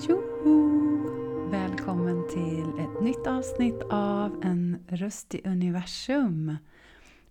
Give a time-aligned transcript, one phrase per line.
[0.00, 1.50] Tjoho!
[1.50, 6.56] Välkommen till ett nytt avsnitt av En röst i universum.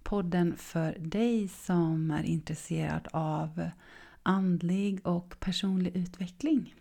[0.04, 3.70] Podden för dig som är intresserad av
[4.24, 6.76] andlig och personlig utveckling.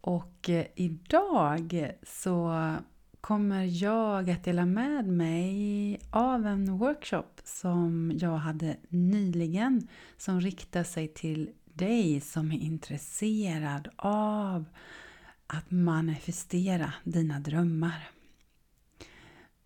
[0.00, 2.54] Och eh, idag så
[3.20, 10.84] kommer jag att dela med mig av en workshop som jag hade nyligen som riktar
[10.84, 11.50] sig till
[11.80, 14.64] dig som är intresserad av
[15.46, 18.10] att manifestera dina drömmar.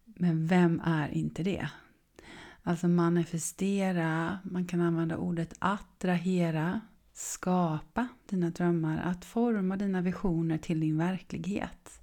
[0.05, 1.69] Men vem är inte det?
[2.63, 6.81] Alltså manifestera, man kan använda ordet attrahera,
[7.13, 12.01] skapa dina drömmar, att forma dina visioner till din verklighet.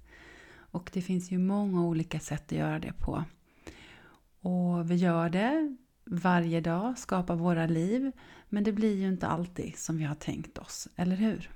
[0.54, 3.24] Och det finns ju många olika sätt att göra det på.
[4.40, 8.12] Och vi gör det varje dag, skapar våra liv.
[8.54, 11.50] Men det blir ju inte alltid som vi har tänkt oss, eller hur?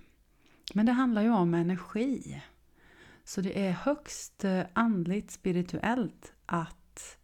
[0.74, 2.42] Men det handlar ju om energi.
[3.24, 7.18] Så det är högst eh, andligt, spirituellt att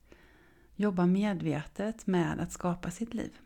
[0.76, 3.38] jobba medvetet med att skapa sitt liv.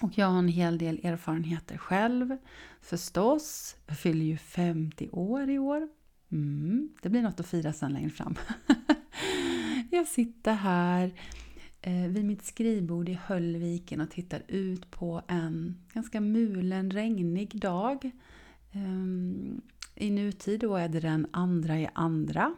[0.00, 2.36] Och jag har en hel del erfarenheter själv
[2.80, 3.76] förstås.
[3.86, 5.88] Jag fyller ju 50 år i år.
[6.32, 8.34] Mm, det blir något att fira sen längre fram.
[9.90, 11.12] jag sitter här
[11.82, 18.10] Eh, vid mitt skrivbord i Höllviken och tittar ut på en ganska mulen, regnig dag.
[18.72, 22.54] Eh, I nutid då är det den andra i andra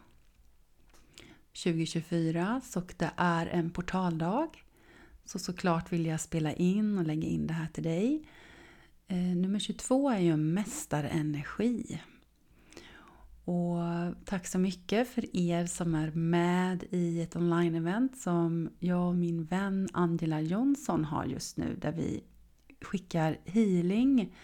[1.64, 4.48] 2024 så det är en portaldag.
[5.24, 8.28] Så såklart vill jag spela in och lägga in det här till dig.
[9.08, 12.00] Eh, nummer 22 är ju mästarenergi.
[13.44, 13.78] Och
[14.24, 19.44] tack så mycket för er som är med i ett online-event som jag och min
[19.44, 22.22] vän Angela Jonsson har just nu där vi
[22.80, 24.34] skickar healing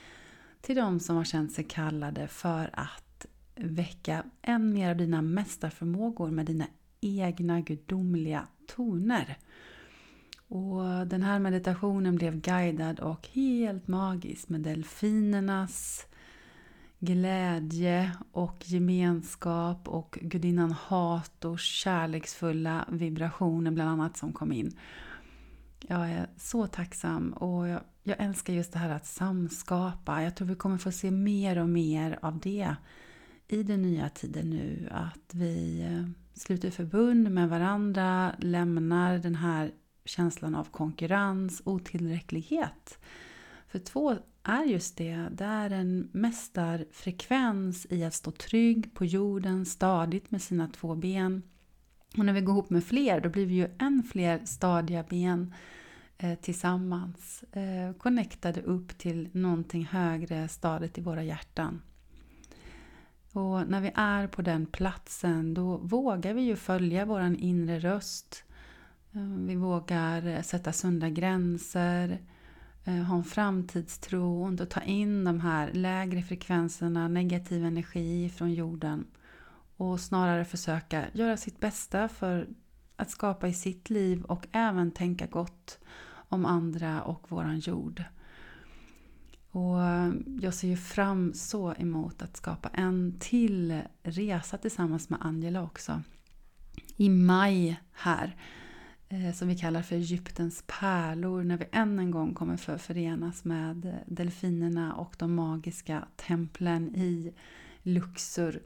[0.60, 6.30] till de som har känt sig kallade för att väcka än mer av dina mästarförmågor
[6.30, 6.66] med dina
[7.00, 9.38] egna gudomliga toner.
[10.48, 16.06] Och den här meditationen blev guidad och helt magisk med delfinernas
[17.00, 24.76] glädje och gemenskap och gudinnan Hators kärleksfulla vibrationer bland annat som kom in.
[25.81, 30.22] Jag är så tacksam och jag, jag, älskar just det här att samskapa.
[30.22, 32.76] Jag tror vi kommer få se mer och mer av det
[33.48, 34.88] i den nya tiden nu.
[34.91, 39.72] Att vi eh, sluter förbund med varandra, lämnar den här
[40.04, 42.98] känslan av konkurrens, otillräcklighet.
[43.69, 44.16] För två
[44.48, 45.28] är just det.
[45.31, 51.42] Det är en mästarfrekvens i att stå trygg på jorden stadigt med sina två ben.
[52.19, 55.54] Och när vi går ihop med fler, då blir vi ju än fler stadiga ben
[56.19, 57.42] eh, tillsammans.
[57.42, 61.82] Eh, connectade upp till någonting högre stadigt i våra hjärtan.
[63.32, 68.44] Och när vi är på den platsen, då vågar vi ju följa våran inre röst.
[69.12, 72.38] Eh, vi vågar eh, sätta sunda gränser Eh,
[72.84, 78.55] Eh, ha en framtidstro och inte ta in de här lägre frekvenserna, negativ energi från
[78.55, 79.06] jorden.
[79.77, 82.49] Och snarare försöka göra sitt bästa för
[82.97, 85.78] att skapa i sitt liv och även tänka gott
[86.28, 88.05] om andra och våran jord.
[89.50, 95.19] Och eh, jag ser ju fram så emot att skapa en till resa tillsammans med
[95.22, 96.03] Angela också.
[96.97, 98.37] I maj här
[99.10, 103.44] Eh, som vi kallar för Egyptens pärlor när vi än en gång kommer för förenas
[103.44, 107.34] med eh, delfinerna och de magiska templen i
[107.82, 108.62] Luxor.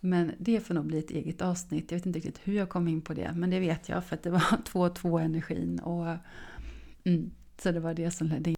[0.00, 1.90] Men det får nog bli ett eget avsnitt.
[1.90, 4.16] Jag vet inte riktigt hur jag kom in på det, men det vet jag för
[4.16, 5.78] att det var 2-2 energin.
[5.78, 6.16] Och,
[7.04, 8.56] mm, så det var det som ledde in.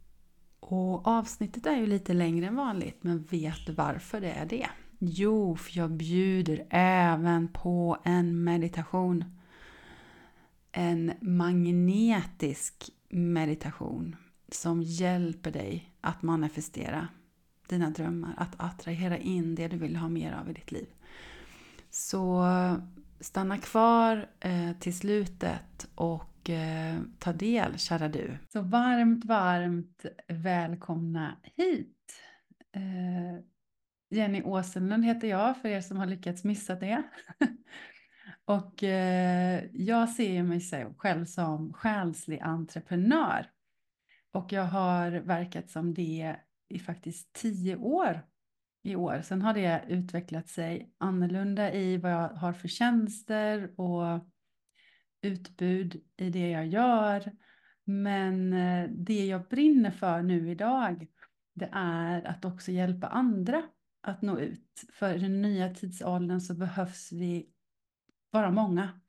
[0.61, 4.67] Och avsnittet är ju lite längre än vanligt, men vet du varför det är det?
[4.99, 9.25] Jo, för jag bjuder även på en meditation
[10.79, 14.17] en magnetisk meditation
[14.53, 17.09] som hjälper dig att manifestera
[17.69, 20.87] dina drömmar, att attrahera in det du vill ha mer av i ditt liv.
[21.91, 22.45] Så
[23.21, 28.39] stanna kvar eh, till slutet och eh, ta del, kära du.
[28.53, 32.13] Så varmt, varmt välkomna hit.
[32.73, 33.45] Eh,
[34.11, 37.03] Jenny Åsenlund heter jag, för er som har lyckats missa det.
[38.49, 40.61] Och eh, jag ser mig
[40.97, 43.51] själv som själslig entreprenör.
[44.33, 46.37] Och jag har verkat som det
[46.69, 48.23] i faktiskt tio år
[48.83, 49.23] i år.
[49.25, 54.29] Sen har det utvecklat sig annorlunda i vad jag har för tjänster och
[55.23, 57.33] utbud i det jag gör.
[57.85, 61.07] Men eh, det jag brinner för nu idag,
[61.55, 63.63] det är att också hjälpa andra
[64.03, 64.85] att nå ut.
[64.93, 67.51] För i den nya tidsåldern så behövs vi
[68.31, 69.01] vara många.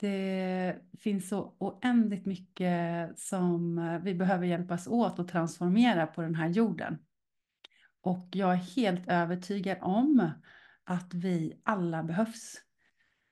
[0.00, 6.34] Det finns så oändligt mycket som eh, vi behöver hjälpas åt att transformera på den
[6.34, 6.98] här jorden.
[8.02, 10.30] Och jag är helt övertygad om
[10.84, 12.54] att vi alla behövs.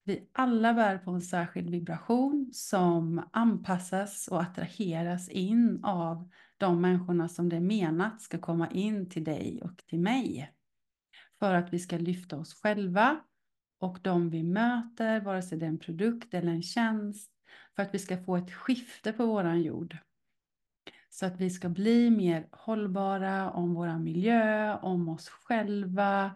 [0.04, 7.28] Vi alla bär på en särskild vibration som anpassas och attraheras in av de människorna
[7.28, 10.52] som det är menat ska komma in till dig och till mig.
[11.38, 13.20] För att vi ska lyfta oss själva
[13.78, 17.32] och de vi möter, vare sig det är en produkt eller en tjänst,
[17.76, 19.96] för att vi ska få ett skifte på våran jord.
[21.08, 26.31] Så att vi ska bli mer hållbara om vår miljö, om oss själva.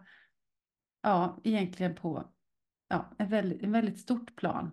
[1.02, 2.32] Ja, egentligen på
[2.88, 4.70] ja, ett väldigt, en väldigt stort plan.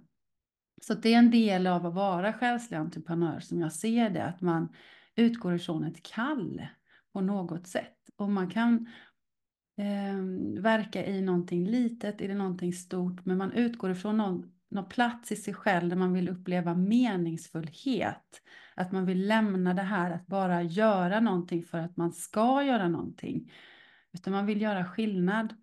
[0.82, 4.42] Så det är en del av att vara själslig entreprenör som jag ser det, att
[4.42, 4.76] man
[5.16, 6.68] utgår ifrån ett kall
[7.14, 7.98] på något sätt.
[8.16, 8.88] Och man kan
[9.78, 10.18] eh,
[10.62, 15.36] verka i någonting litet, i någonting stort, men man utgår ifrån någon, någon plats i
[15.36, 18.42] sig själv där man vill uppleva meningsfullhet.
[18.76, 22.88] Att man vill lämna det här att bara göra någonting för att man ska göra
[22.88, 23.52] någonting.
[24.14, 25.54] Utan man vill göra skillnad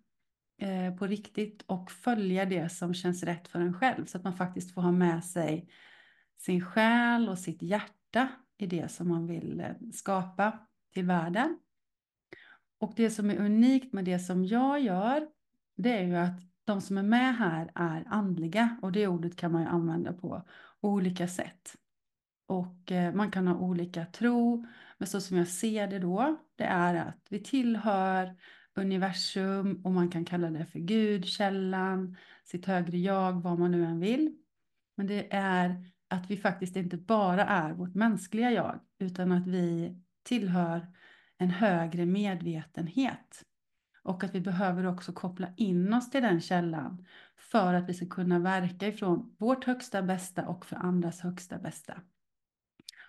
[0.61, 4.05] eh, på riktigt och följa det som känns rätt för en själv.
[4.05, 5.69] Så att man faktiskt får ha med sig
[6.37, 8.27] sin själ och sitt hjärta
[8.57, 10.59] i det som man vill eh, skapa
[10.93, 11.57] till världen.
[12.79, 15.27] Och det som är unikt med det som jag gör,
[15.77, 19.51] det är ju att de som är med här är andliga och det ordet kan
[19.51, 20.43] man ju använda på
[20.81, 21.75] olika sätt.
[22.47, 24.65] Och eh, man kan ha olika tro,
[24.97, 28.35] men så som jag ser det då, det är att vi tillhör
[28.75, 33.85] universum och man kan kalla det för Gud, källan, sitt högre jag, vad man nu
[33.85, 34.35] än vill.
[34.97, 39.97] Men det är att vi faktiskt inte bara är vårt mänskliga jag, utan att vi
[40.23, 40.87] tillhör
[41.37, 43.43] en högre medvetenhet.
[44.03, 47.05] Och att vi behöver också koppla in oss till den källan
[47.37, 52.01] för att vi ska kunna verka ifrån vårt högsta bästa och för andras högsta bästa.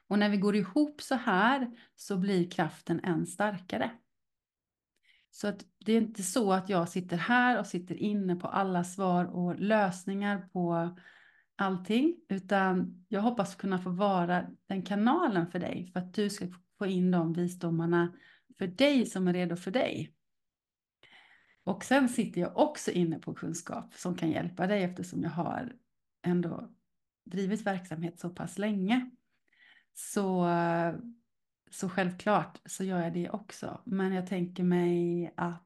[0.09, 3.91] Och när vi går ihop så här så blir kraften än starkare.
[5.31, 8.85] Så att det är inte så att jag sitter här och sitter inne på alla
[8.85, 10.97] svar och lösningar på
[11.57, 16.47] allting, utan jag hoppas kunna få vara den kanalen för dig för att du ska
[16.79, 18.13] få in de visdomarna
[18.59, 20.13] för dig som är redo för dig.
[21.65, 25.73] Och sen sitter jag också inne på kunskap som kan hjälpa dig eftersom jag har
[26.23, 26.71] ändå
[27.25, 29.11] drivit verksamhet så pass länge.
[29.95, 30.49] Så,
[31.71, 33.81] så självklart så gör jag det också.
[33.85, 35.63] Men jag tänker mig att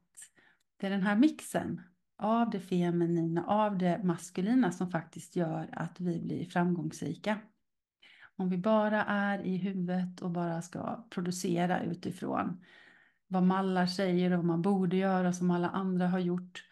[0.77, 1.81] det är den här mixen
[2.17, 7.39] av det feminina, av det maskulina som faktiskt gör att vi blir framgångsrika.
[8.41, 12.63] Om vi bara är i huvudet och bara ska producera utifrån
[13.27, 16.63] vad mallar säger och vad man borde göra som alla andra har gjort,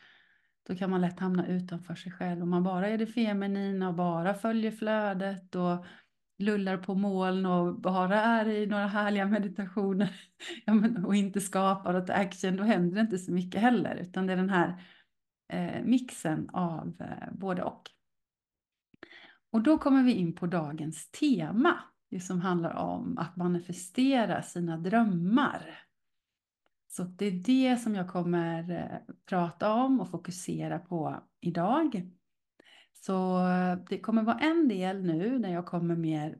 [0.67, 2.43] då kan man lätt hamna utanför sig själv.
[2.43, 5.85] Om man bara är det feminina och bara följer flödet och
[6.37, 10.21] lullar på moln och bara är i några härliga meditationer
[11.05, 14.37] och inte skapar något action, då händer det inte så mycket heller, utan det är
[14.37, 14.83] den här
[15.49, 17.98] eh, mixen av eh, både och.
[19.51, 21.79] Och då kommer vi in på dagens tema,
[22.09, 25.83] det som handlar om att manifestera sina drömmar.
[26.87, 32.11] Så det är det som jag kommer eh, prata om och fokusera på idag.
[32.93, 36.37] Så eh, det kommer vara en del nu när jag kommer mer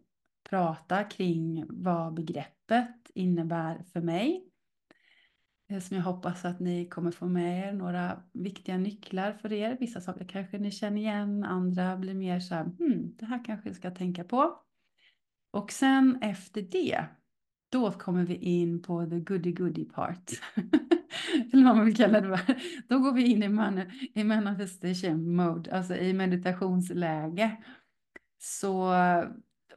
[0.50, 4.49] prata kring vad begreppet innebär för mig.
[5.70, 9.78] Eh, som jag hoppas att ni kommer få med er några viktiga nycklar för er.
[9.80, 13.70] Vissa saker kanske ni känner igen, andra blir mer så här, hmm, det här kanske
[13.70, 14.56] jag ska tänka på.
[15.52, 17.06] Och sen efter det,
[17.72, 20.32] då kommer vi in på the goody goody part.
[21.54, 22.40] Eller vad man vill kalla det.
[22.88, 23.82] Då går vi in i, man,
[24.14, 27.58] i manifestation mode, alltså i meditationsläge.
[28.38, 28.94] Så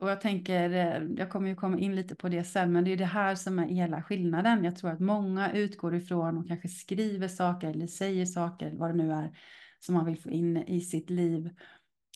[0.03, 2.93] och jag tänker, eh, jag kommer ju komma in lite på det sen, men det
[2.93, 4.65] är det här som är hela skillnaden.
[4.65, 8.95] Jag tror att många utgår ifrån och kanske skriver saker eller säger saker, vad det
[8.95, 9.39] nu är,
[9.81, 11.51] som man vill få in i sitt liv.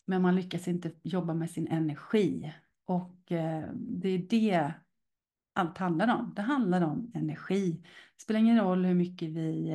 [0.05, 2.53] Men man lyckas inte jobba med sin energi.
[2.85, 4.73] Och eh, det är det
[5.53, 6.33] allt handlar om.
[6.35, 7.71] Det handlar om energi.
[8.17, 9.69] Det spelar ingen roll hur mycket vi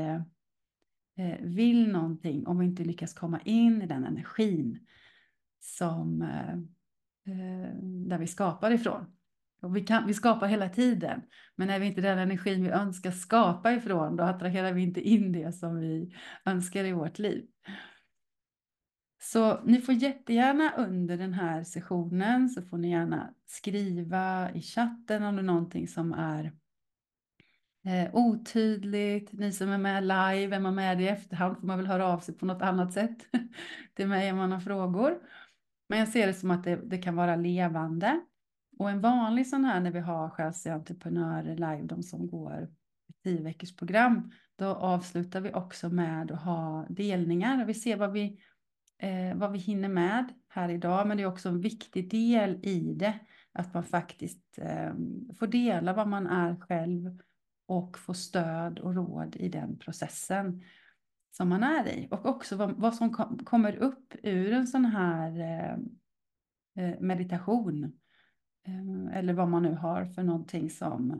[1.16, 4.86] eh, vill någonting om vi inte lyckas komma in i den energin
[5.60, 6.24] som
[7.26, 7.74] Eh,
[8.08, 9.06] där vi skapar ifrån.
[9.62, 11.22] Och vi, kan, vi skapar hela tiden,
[11.56, 15.32] men är vi inte den energin vi önskar skapa ifrån, då attraherar vi inte in
[15.32, 16.14] det som vi
[16.44, 17.46] önskar i vårt liv.
[19.20, 25.22] Så ni får jättegärna under den här sessionen så får ni gärna skriva i chatten
[25.22, 26.52] om det är någonting som är
[27.86, 29.32] eh, otydligt.
[29.32, 32.18] Ni som är med live, är man med i efterhand får man väl höra av
[32.18, 33.16] sig på något annat sätt
[33.94, 35.18] till mig om man har frågor.
[35.92, 38.20] Men jag ser det som att det, det kan vara levande.
[38.78, 42.68] Och en vanlig sån här när vi har själsliga entreprenörer live, de som går
[43.24, 47.62] tio veckors program, då avslutar vi också med att ha delningar.
[47.62, 48.40] Och Vi ser vad vi,
[48.98, 52.94] eh, vad vi hinner med här idag, men det är också en viktig del i
[52.94, 53.18] det,
[53.52, 54.92] att man faktiskt eh,
[55.38, 57.18] får dela vad man är själv
[57.66, 60.62] och få stöd och råd i den processen
[61.32, 62.08] som man är i.
[62.10, 65.76] Och också vad, vad som kom, kommer upp ur en sån här eh,
[66.84, 67.84] eh, meditation.
[68.66, 71.10] Eh, eller vad man nu har för någonting som,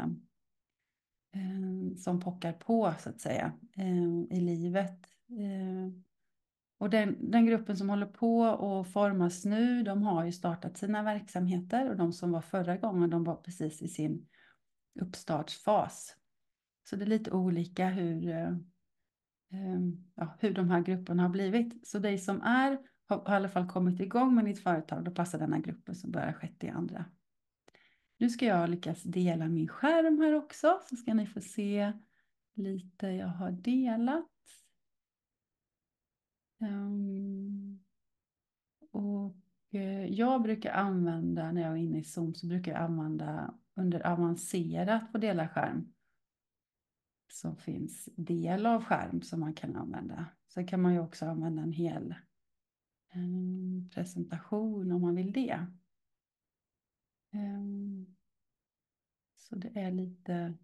[1.34, 5.06] eh, som pockar på så att säga eh, i livet.
[5.30, 5.92] Eh,
[6.78, 11.02] och den, den, gruppen som håller på och formas nu, de har ju startat sina
[11.02, 14.26] verksamheter och de som var förra gången, de var precis i sin
[15.00, 16.16] uppstartsfas.
[16.84, 18.56] Så det är lite olika hur, eh,
[19.52, 21.88] Ehm, ja, hur de här grupperna har blivit.
[21.88, 22.78] Så dig som är,
[23.08, 26.32] har, i alla fall kommit igång med ditt företag, då passar denna gruppen som börjar
[26.32, 27.04] sjätte i andra.
[28.18, 31.92] Nu ska jag lyckas dela min skärm här också, så ska ni få se
[32.54, 34.28] lite jag har delat.
[36.60, 37.84] Um,
[38.90, 39.36] och
[39.70, 44.06] eh, jag brukar använda, när jag är inne i Zoom, så brukar jag använda under
[44.06, 45.92] avancerat på dela skärm
[47.32, 50.26] som finns del av skärm som man kan använda.
[50.48, 52.14] Sen kan man ju också använda en hel
[53.08, 55.66] eh, presentation om man vill det.
[57.32, 57.62] Eh,
[59.36, 60.58] så det är lite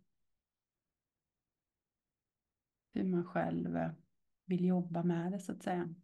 [2.92, 3.78] hur man själv
[4.44, 5.94] vill jobba med det så att säga.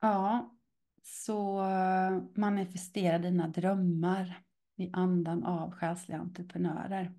[0.00, 0.56] Ja,
[1.02, 4.47] så eh, manifestera dina drömmar
[4.78, 7.12] i andan av själsliga entreprenörer.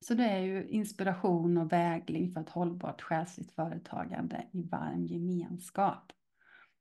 [0.00, 6.12] Så det är ju inspiration och vägling för ett hållbart själsligt företagande i varm gemenskap.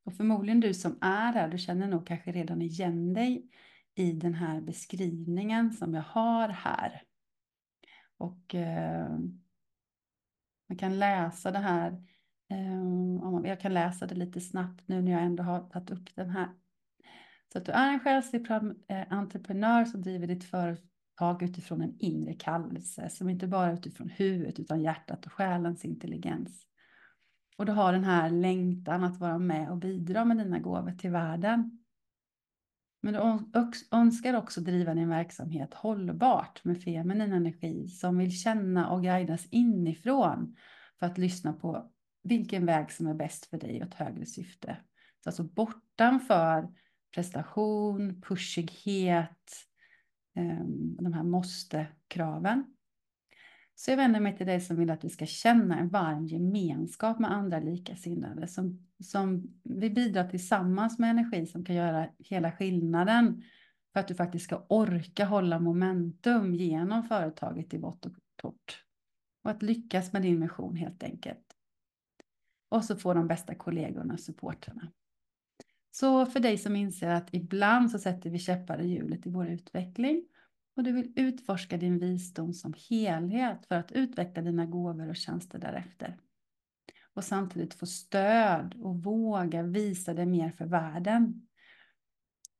[0.03, 3.49] Och förmodligen du som är här, du känner nog kanske redan igen dig
[3.95, 7.01] i den här beskrivningen som jag har här.
[8.17, 9.09] Och eh,
[10.69, 12.03] man kan läsa det här,
[12.49, 16.29] eh, jag kan läsa det lite snabbt nu när jag ändå har tagit upp den
[16.29, 16.49] här
[17.55, 22.33] så att du är en själslig eh, entreprenör som driver ditt företag utifrån en inre
[22.33, 26.65] kallelse som inte bara är utifrån huvudet utan hjärtat och själens intelligens.
[27.57, 31.11] Och du har den här längtan att vara med och bidra med dina gåvor till
[31.11, 31.83] världen.
[33.01, 33.19] Men du
[33.91, 40.55] önskar också driva din verksamhet hållbart med feminin energi som vill känna och guidas inifrån
[40.99, 41.91] för att lyssna på
[42.23, 44.77] vilken väg som är bäst för dig och ett högre syfte.
[45.23, 46.69] Så alltså bortanför
[47.15, 49.67] prestation, pushighet,
[50.35, 52.75] ehm, de här måste-kraven.
[53.75, 57.19] Så jag vänder mig till dig som vill att vi ska känna en varm gemenskap
[57.19, 63.43] med andra likasinnade som, som vi bidrar tillsammans med energi som kan göra hela skillnaden
[63.93, 68.83] för att du faktiskt ska orka hålla momentum genom företaget i vått och torrt.
[69.43, 71.45] Och att lyckas med din mission helt enkelt.
[72.69, 74.91] Och så få de bästa kollegorna, supportrarna.
[75.95, 79.47] Så för dig som inser att ibland så sätter vi käppar i hjulet i vår
[79.47, 80.25] utveckling
[80.75, 85.59] och du vill utforska din visdom som helhet för att utveckla dina gåvor och tjänster
[85.59, 86.17] därefter.
[87.13, 91.47] Och samtidigt få stöd och våga visa dig mer för världen.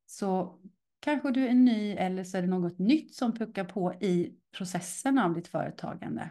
[0.06, 0.60] Så
[1.00, 5.18] kanske du är ny eller så är det något nytt som puckar på i processen
[5.18, 6.30] av ditt företagande.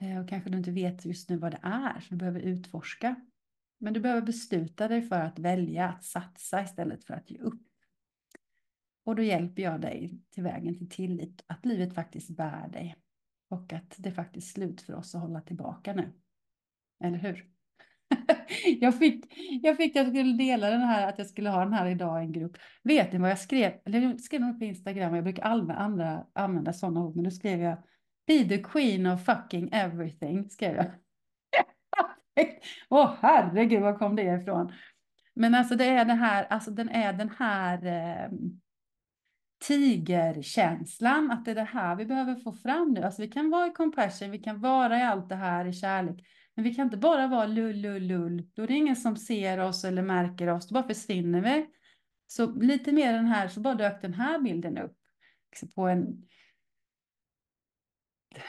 [0.00, 3.16] Eh, och kanske du inte vet just nu vad det är, så du behöver utforska.
[3.78, 7.62] Men du behöver besluta dig för att välja att satsa istället för att ge upp.
[9.04, 12.96] Och då hjälper jag dig till vägen till tillit, att livet faktiskt bär dig.
[13.48, 16.12] Och att det är faktiskt slut för oss att hålla tillbaka nu.
[17.04, 17.46] Eller hur?
[18.80, 19.24] jag, fick,
[19.62, 22.22] jag fick att jag skulle dela den här, att jag skulle ha den här idag
[22.22, 22.56] i en grupp.
[22.82, 23.72] Vet ni vad jag skrev?
[23.84, 27.60] Eller jag skrev nog på Instagram, jag brukar använda, använda sådana ord, men då skrev
[27.60, 27.78] jag
[28.26, 30.86] Be the queen of fucking everything, skrev jag.
[32.88, 34.72] Åh oh, herregud, var kom det ifrån?
[35.34, 38.30] Men alltså det är den här, alltså den är den här eh,
[39.64, 43.02] tigerkänslan, att det är det här vi behöver få fram nu.
[43.02, 46.26] Alltså vi kan vara i compassion, vi kan vara i allt det här i kärlek,
[46.54, 48.48] men vi kan inte bara vara lull, lull, lull.
[48.54, 51.66] Då är det ingen som ser oss eller märker oss, då bara försvinner vi.
[52.26, 54.96] Så lite mer den här, så bara dök den här bilden upp.
[55.50, 56.06] Liksom, på en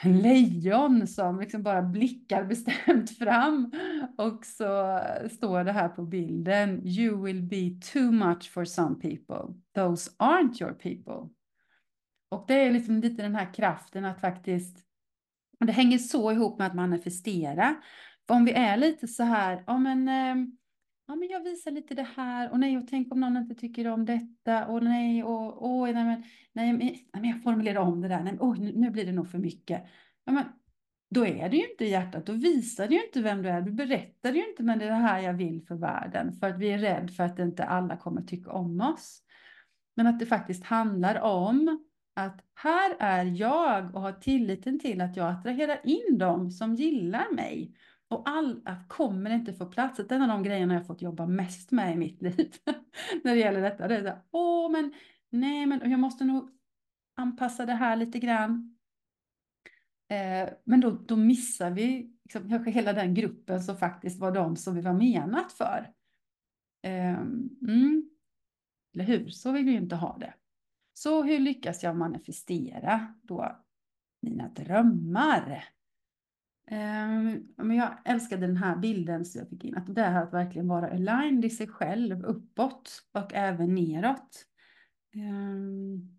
[0.02, 3.72] lejon som liksom bara blickar bestämt fram.
[4.18, 6.86] Och så står det här på bilden.
[6.86, 9.54] You will be too much for some people.
[9.74, 11.34] Those aren't your people.
[12.30, 14.78] Och det är liksom lite den här kraften att faktiskt,
[15.60, 17.76] och det hänger så ihop med att manifestera.
[18.26, 20.57] För om vi är lite så här, ja men, ehm,
[21.08, 23.88] ja men jag visar lite det här och nej och tänk om någon inte tycker
[23.88, 26.22] om detta och nej och oj, nej men,
[26.52, 29.30] nej, nej men jag formulerar om det där, nej oj, nu, nu blir det nog
[29.30, 29.84] för mycket.
[30.24, 30.44] Ja, men,
[31.10, 33.72] då är det ju inte hjärtat, då visar du ju inte vem du är, du
[33.72, 36.68] berättar ju inte men det är det här jag vill för världen, för att vi
[36.68, 39.22] är rädda för att inte alla kommer tycka om oss.
[39.96, 41.84] Men att det faktiskt handlar om
[42.14, 47.34] att här är jag och har tilliten till att jag attraherar in dem som gillar
[47.34, 47.74] mig.
[48.08, 51.26] Och all, kommer inte få plats, Det är en av de grejerna jag fått jobba
[51.26, 52.54] mest med i mitt liv
[53.24, 54.92] när det gäller detta, det är så här, åh men
[55.30, 56.50] nej men jag måste nog
[57.16, 58.78] anpassa det här lite grann.
[60.10, 64.56] Eh, men då, då missar vi liksom, kanske hela den gruppen som faktiskt var de
[64.56, 65.92] som vi var menat för.
[66.82, 67.18] Eh,
[67.68, 68.10] mm.
[68.94, 69.28] Eller hur?
[69.28, 70.34] Så vill vi ju inte ha det.
[70.94, 73.64] Så hur lyckas jag manifestera då
[74.22, 75.64] mina drömmar?
[76.70, 80.32] Ehm, men jag älskade den här bilden så jag fick in att det är att
[80.32, 84.44] verkligen vara aligned i sig själv uppåt och även neråt.
[85.14, 86.18] Ehm,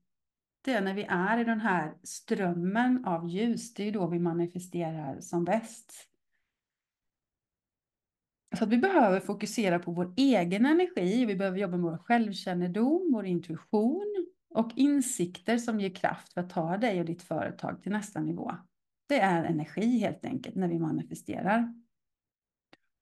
[0.61, 4.19] det är när vi är i den här strömmen av ljus, det är då vi
[4.19, 5.93] manifesterar som bäst.
[8.57, 13.11] Så att vi behöver fokusera på vår egen energi, vi behöver jobba med vår självkännedom,
[13.13, 17.91] vår intuition, och insikter som ger kraft för att ta dig och ditt företag till
[17.91, 18.51] nästa nivå.
[19.09, 21.73] Det är energi helt enkelt när vi manifesterar.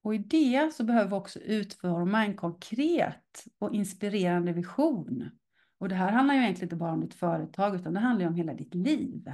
[0.04, 5.30] Och i det så behöver vi också utforma en konkret och inspirerande vision.
[5.78, 8.28] Och det här handlar ju egentligen inte bara om ditt företag utan det handlar ju
[8.28, 9.34] om hela ditt liv.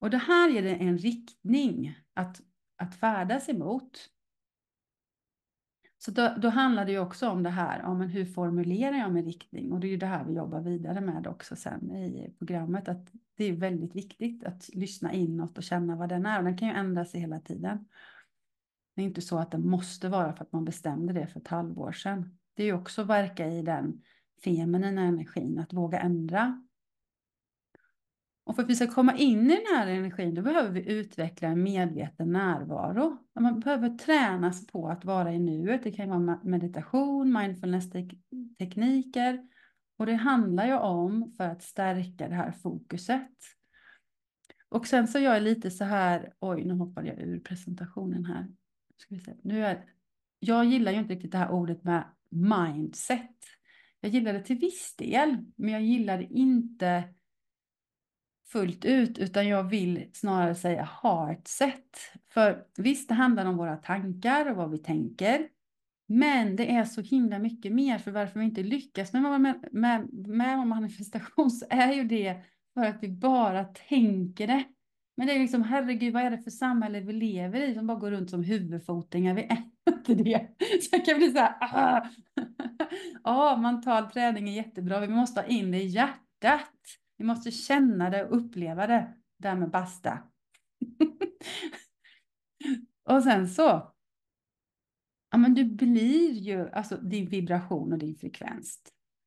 [0.00, 2.40] Och det här ger dig en riktning att,
[2.76, 4.08] att färdas emot.
[6.02, 9.24] Så då, då handlar det ju också om det här, om hur formulerar jag min
[9.24, 9.72] riktning?
[9.72, 13.08] Och det är ju det här vi jobbar vidare med också sen i programmet, att
[13.36, 16.38] det är väldigt viktigt att lyssna inåt och känna vad den är.
[16.38, 17.88] Och den kan ju ändra sig hela tiden.
[18.96, 21.48] Det är inte så att den måste vara för att man bestämde det för ett
[21.48, 22.38] halvår sedan.
[22.54, 24.02] Det är ju också att verka i den
[24.44, 26.62] feminina energin, att våga ändra
[28.50, 31.48] och för att vi ska komma in i den här energin, då behöver vi utveckla
[31.48, 33.18] en medveten närvaro.
[33.40, 35.82] Man behöver tränas på att vara i nuet.
[35.82, 39.48] Det kan vara meditation, mindfulness-tekniker.
[39.98, 43.32] Och det handlar ju om för att stärka det här fokuset.
[44.68, 48.48] Och sen så jag är lite så här, oj nu hoppade jag ur presentationen här.
[48.96, 49.34] Ska vi se.
[49.42, 49.84] Nu är,
[50.40, 53.36] jag gillar ju inte riktigt det här ordet med mindset.
[54.00, 57.04] Jag gillar det till viss del, men jag gillar det inte
[58.52, 61.96] fullt ut, utan jag vill snarare säga heartset.
[62.32, 65.48] För visst, det handlar om våra tankar och vad vi tänker.
[66.08, 70.12] Men det är så himla mycket mer, för varför vi inte lyckas med, med, med,
[70.12, 72.42] med manifestation så är ju det
[72.74, 74.64] för att vi bara tänker det.
[75.16, 77.98] Men det är liksom, herregud, vad är det för samhälle vi lever i som bara
[77.98, 79.34] går runt som huvudfotingar?
[79.34, 80.46] Vi är inte det.
[80.58, 82.08] Så jag kan bli så här, ah.
[83.24, 86.70] ja, mental träning är jättebra, vi måste ha in det i hjärtat.
[87.20, 89.14] Vi måste känna det och uppleva det.
[89.36, 90.18] Därmed basta.
[93.08, 93.92] och sen så.
[95.30, 98.78] Ja, men du blir ju, alltså din vibration och din frekvens.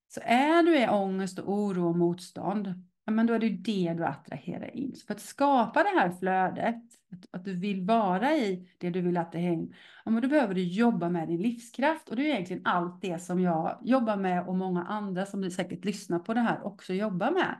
[0.07, 3.93] Så är du i ångest och oro och motstånd, ja, men då är det det
[3.97, 4.95] du attraherar in.
[4.95, 9.01] Så för att skapa det här flödet, att, att du vill vara i det du
[9.01, 12.09] vill attrahera in, ja, men då behöver du jobba med din livskraft.
[12.09, 15.85] Och det är egentligen allt det som jag jobbar med och många andra som säkert
[15.85, 17.55] lyssnar på det här också jobbar med.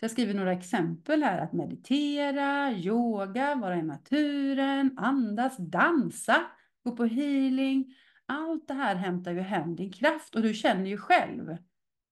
[0.00, 6.42] Så jag skriver några exempel här, att meditera, yoga, vara i naturen, andas, dansa,
[6.84, 7.94] gå på healing.
[8.26, 11.56] Allt det här hämtar ju hem din kraft och du känner ju själv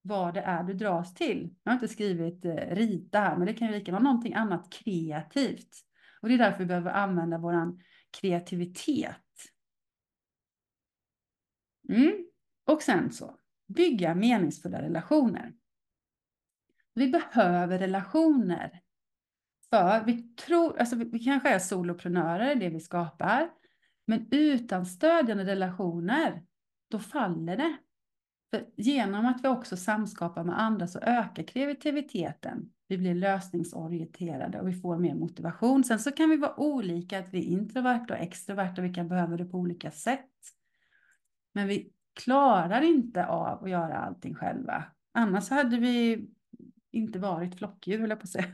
[0.09, 1.55] vad det är du dras till.
[1.63, 4.73] Jag har inte skrivit eh, rita här, men det kan ju lika vara någonting annat
[4.73, 5.77] kreativt.
[6.21, 7.79] Och det är därför vi behöver använda vår
[8.21, 9.17] kreativitet.
[11.89, 12.27] Mm.
[12.65, 15.55] Och sen så, bygga meningsfulla relationer.
[16.95, 18.81] Vi behöver relationer.
[19.71, 23.51] För vi tror, alltså vi kanske är soloprenörer, det vi skapar.
[24.07, 26.45] Men utan stödjande relationer,
[26.89, 27.77] då faller det.
[28.51, 32.71] För genom att vi också samskapar med andra så ökar kreativiteten.
[32.89, 35.85] Vi blir lösningsorienterade och vi får mer motivation.
[35.85, 39.37] Sen så kan vi vara olika, att vi är introverta och extroverta, vi kan behöva
[39.37, 40.31] det på olika sätt.
[41.55, 44.85] Men vi klarar inte av att göra allting själva.
[45.13, 46.27] Annars hade vi
[46.91, 48.47] inte varit flockdjur, höll jag på att säga.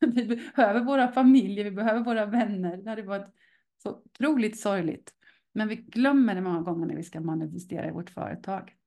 [0.00, 2.76] Vi behöver våra familjer, vi behöver våra vänner.
[2.76, 3.34] Det hade varit
[3.82, 5.12] så otroligt sorgligt.
[5.52, 8.77] Men vi glömmer det många gånger när vi ska manifestera i vårt företag.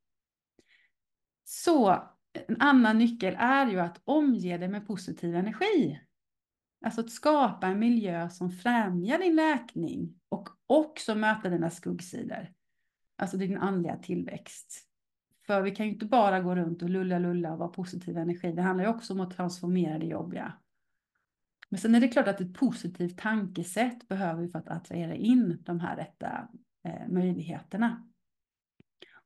[1.44, 2.04] Så
[2.48, 6.02] en annan nyckel är ju att omge dig med positiv energi.
[6.86, 12.54] Alltså att skapa en miljö som främjar din läkning och också möta dina skuggsidor.
[13.18, 14.88] Alltså din andliga tillväxt.
[15.48, 18.52] För vi kan ju inte bara gå runt och lulla lulla och vara positiv energi.
[18.52, 20.54] Det handlar ju också om att transformera det jobbiga.
[21.70, 25.64] Men sen är det klart att ett positivt tankesätt behöver vi för att attrahera in
[25.64, 26.48] de här rätta
[26.84, 28.11] eh, möjligheterna.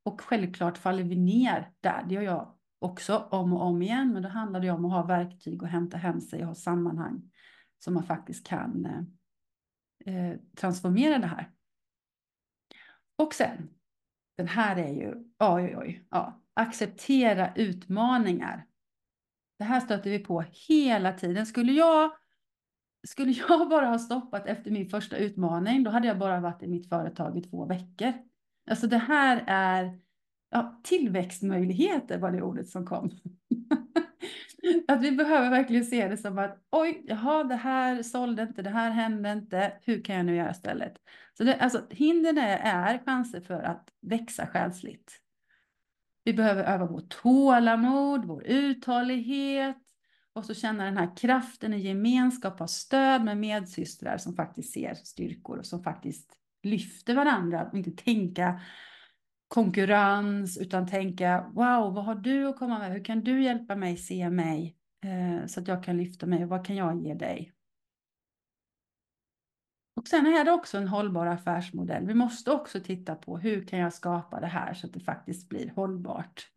[0.06, 2.06] Och självklart faller vi ner där.
[2.08, 4.14] Det gör jag också om och om igen.
[4.14, 7.32] Men då handlar det om att ha verktyg och hämta hem sig och ha sammanhang
[7.80, 9.04] som man faktiskt kan eh,
[10.14, 11.52] eh transformera det här.
[13.16, 13.70] Och sen,
[14.38, 18.68] den här är ju, oj, oj, oj, ja, acceptera utmaningar.
[19.58, 21.46] Det här stöter vi på hela tiden.
[21.46, 22.12] Skulle jag,
[23.08, 26.68] skulle jag bara ha stoppat efter min första utmaning, då hade jag bara varit i
[26.68, 28.14] mitt företag i två veckor.
[28.70, 30.00] Alltså det här är
[30.52, 33.12] ja, tillväxtmöjligheter var det ordet som kom.
[34.88, 38.70] att vi behöver verkligen se det som att oj, jaha, det här sålde inte, det
[38.70, 40.94] här hände inte, hur kan jag nu göra istället?
[41.38, 45.22] Så det, alltså, hindren är, är chanser för att växa själsligt.
[46.24, 49.78] Vi behöver öva vårt tålamod, vår uthållighet
[50.34, 54.94] och så känna den här kraften i gemenskap, ha stöd med medsystrar som faktiskt ser
[54.94, 56.34] styrkor och som faktiskt
[56.66, 58.62] lyfter varandra och inte tänka
[59.48, 62.92] konkurrens utan tänka wow, vad har du att komma med?
[62.92, 66.46] Hur kan du hjälpa mig se mig eh, så att jag kan lyfta mig?
[66.46, 67.52] Vad kan jag ge dig?
[69.96, 72.06] Och sen är det också en hållbar affärsmodell.
[72.06, 75.50] Vi måste också titta på hur kan jag skapa det här så att det faktiskt
[75.50, 76.50] blir hållbart.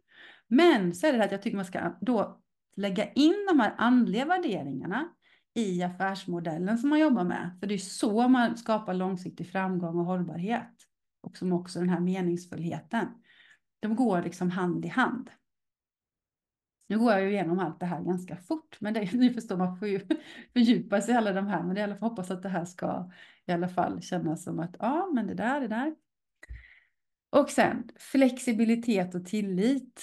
[0.46, 2.40] Men så är det att jag tycker man ska då
[2.76, 5.08] lägga in de här andliga värderingarna
[5.58, 7.56] i affärsmodellen som man jobbar med.
[7.60, 10.72] För det är så man skapar långsiktig framgång och hållbarhet.
[11.20, 13.06] Och som också den här meningsfullheten.
[13.80, 15.30] De går liksom hand i hand.
[16.88, 19.78] Nu går jag ju igenom allt det här ganska fort, men det, ni förstår, man
[19.78, 20.00] får ju
[20.52, 22.48] fördjupa sig i alla de här, men det är i alla fall hoppas att det
[22.48, 23.10] här ska
[23.46, 25.94] i alla fall kännas som att ja, men det där, det där.
[27.30, 30.02] Och sen flexibilitet och tillit.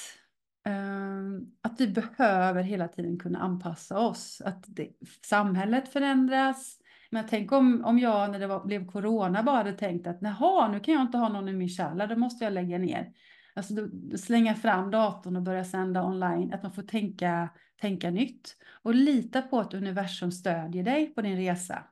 [0.66, 4.42] Ehm, att vi behöver hela tiden kunna anpassa oss.
[4.46, 4.90] Att det,
[5.26, 6.78] samhället förändras.
[7.12, 10.68] Men tänk om, om jag när det var, blev corona bara hade tänkt att naha,
[10.72, 13.14] nu kan jag inte ha någon i min källa, då måste jag lägga ner.
[13.54, 16.54] Alltså då, slänga fram datorn och börja sända online.
[16.54, 17.50] Att man får tänka,
[17.82, 18.58] tänka nytt.
[18.84, 21.84] Och lita på att universum stödjer dig på din resa.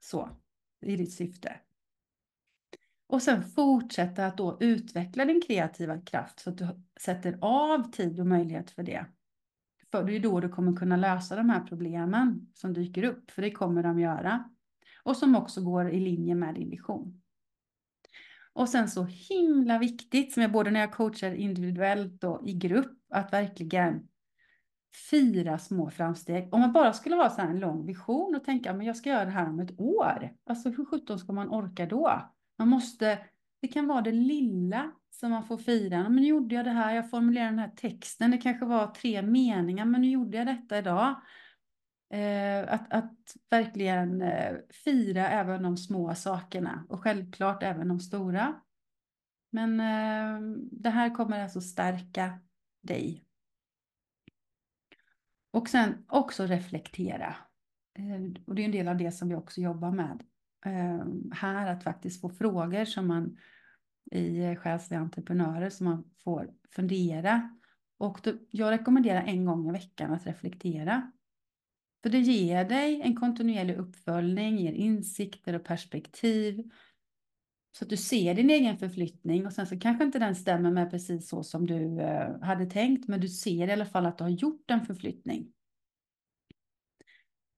[0.00, 0.28] Så,
[0.80, 1.60] i ditt syfte.
[3.14, 6.68] Och sen fortsätta att då utveckla din kreativa kraft så att du
[7.00, 9.06] sätter av tid och möjlighet för det.
[9.90, 13.42] För det är då du kommer kunna lösa de här problemen som dyker upp, för
[13.42, 14.50] det kommer de göra.
[15.02, 17.22] Och som också går i linje med din vision.
[18.52, 22.98] Och sen så himla viktigt, som jag både när jag coachar individuellt och i grupp,
[23.10, 24.08] att verkligen
[25.10, 26.54] fira små framsteg.
[26.54, 29.10] Om man bara skulle ha så här en lång vision och tänka, men jag ska
[29.10, 30.32] göra det här om ett år.
[30.46, 32.33] Alltså hur sjutton ska man orka då?
[32.58, 33.18] Man måste,
[33.60, 36.02] det kan vara det lilla som man får fira.
[36.02, 39.22] Men nu gjorde jag det här, jag formulerade den här texten, det kanske var tre
[39.22, 41.20] meningar, men nu gjorde jag detta idag.
[42.10, 48.60] Eh, att, att verkligen eh, fira även de små sakerna och självklart även de stora.
[49.50, 52.40] Men eh, det här kommer alltså stärka
[52.82, 53.24] dig.
[55.50, 57.36] Och sen också reflektera.
[57.98, 60.24] Eh, och det är en del av det som vi också jobbar med
[60.64, 63.38] Ehm, här, att faktiskt få frågor som man
[64.10, 67.58] i själsliga entreprenörer som man får fundera.
[67.98, 71.12] Och då, jag rekommenderar en gång i veckan att reflektera.
[72.02, 76.70] För det ger dig en kontinuerlig uppföljning, ger insikter och perspektiv.
[77.78, 80.90] Så att du ser din egen förflyttning och sen så kanske inte den stämmer med
[80.90, 84.24] precis så som du eh, hade tänkt, men du ser i alla fall att du
[84.24, 85.52] har gjort en förflyttning.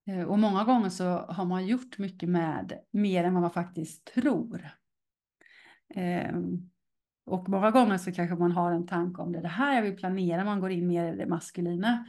[0.07, 4.05] Eh, och många gånger så har man gjort mycket med mer än vad man faktiskt
[4.05, 4.71] tror.
[5.95, 6.71] Ehm,
[7.25, 9.97] och många gånger så kanske man har en tanke om det, det här jag vill
[9.97, 12.07] planera, man går in mer i det maskulina.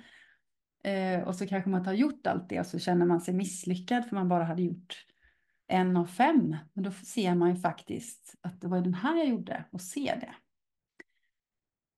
[0.84, 3.34] Eh, och så kanske man inte har gjort allt det och så känner man sig
[3.34, 5.06] misslyckad för man bara hade gjort
[5.68, 6.56] en av fem.
[6.74, 10.20] Men då ser man ju faktiskt att det var den här jag gjorde och ser
[10.20, 10.36] det.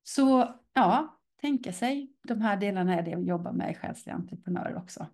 [0.04, 4.76] Så ja, tänka sig de här delarna är det vi jobbar med i själsliga entreprenörer
[4.76, 5.08] också.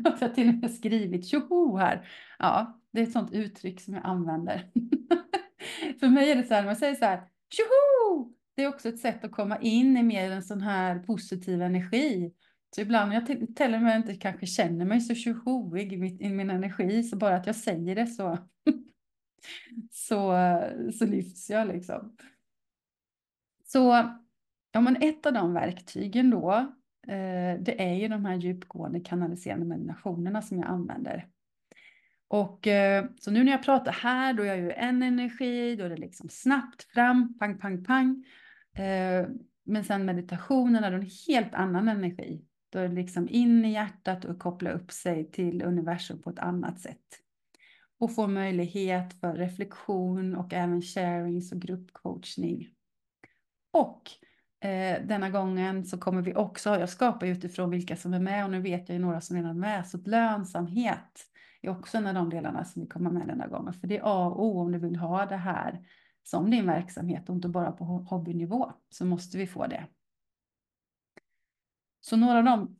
[0.04, 2.08] Jag har till och med skrivit tjoho här.
[2.38, 4.70] Ja, det är ett sånt uttryck som jag använder.
[6.00, 8.36] För mig är det så här, man säger så här, tjoho!
[8.56, 12.32] det är också ett sätt att komma in i mer en sån här positiv energi.
[12.74, 16.50] Så ibland jag till och med inte kanske känner mig så tjohoig i, i min
[16.50, 18.38] energi, så bara att jag säger det så,
[19.90, 20.34] så,
[20.98, 22.16] så lyfts jag liksom.
[23.64, 24.10] Så
[24.72, 26.74] ja, men ett av de verktygen då,
[27.08, 31.28] Eh, det är ju de här djupgående kanaliserande meditationerna som jag använder.
[32.28, 35.84] Och eh, så nu när jag pratar här, då är jag ju en energi, då
[35.84, 38.24] är det liksom snabbt fram, pang, pang, pang.
[38.76, 39.26] Eh,
[39.64, 42.44] men sen meditationen är en helt annan energi.
[42.70, 46.38] Då är det liksom in i hjärtat och koppla upp sig till universum på ett
[46.38, 47.20] annat sätt.
[47.98, 52.68] Och få möjlighet för reflektion och även sharings och gruppcoachning.
[53.72, 54.02] Och
[54.60, 58.50] eh, denna gången så kommer vi också, jag skapar utifrån vilka som är med och
[58.50, 61.26] nu vet jag ju några som redan är med, så lönsamhet
[61.62, 63.72] är också en av de delarna som vi kommer med denna gången.
[63.72, 65.86] För det är A och O om du vill ha det här
[66.22, 69.86] som din verksamhet och inte bara på hobbynivå så måste vi få det.
[72.00, 72.78] Så några av de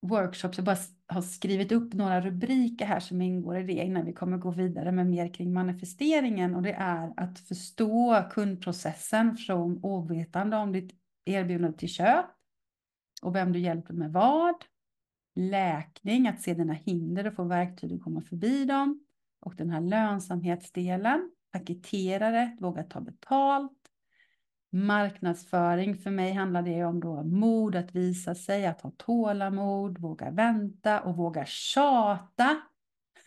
[0.00, 4.12] workshops, jag bara har skrivit upp några rubriker här som ingår i det innan vi
[4.12, 10.56] kommer gå vidare med mer kring manifesteringen och det är att förstå kundprocessen från ovetande
[10.56, 10.92] om ditt
[11.28, 12.26] erbjudande till köp
[13.22, 14.54] och vem du hjälper med vad.
[15.34, 19.04] Läkning, att se dina hinder och få verktyg att komma förbi dem.
[19.40, 23.72] Och den här lönsamhetsdelen, paketera våga ta betalt.
[24.70, 30.30] Marknadsföring, för mig handlar det om då mod att visa sig, att ha tålamod, våga
[30.30, 32.56] vänta och våga tjata.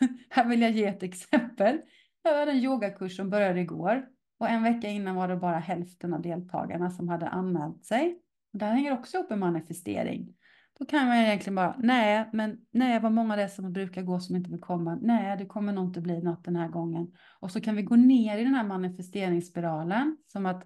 [0.30, 1.80] Här vill jag ge ett exempel.
[2.22, 4.11] Jag hade en yogakurs som började igår
[4.42, 8.18] och en vecka innan var det bara hälften av deltagarna som hade anmält sig.
[8.52, 10.34] Det här hänger också ihop med manifestering.
[10.78, 14.20] Då kan man egentligen bara, nej, men nej, vad många det är som brukar gå
[14.20, 14.98] som inte vill komma.
[15.02, 17.12] Nej, det kommer nog inte bli något den här gången.
[17.40, 20.64] Och så kan vi gå ner i den här manifesteringsspiralen som att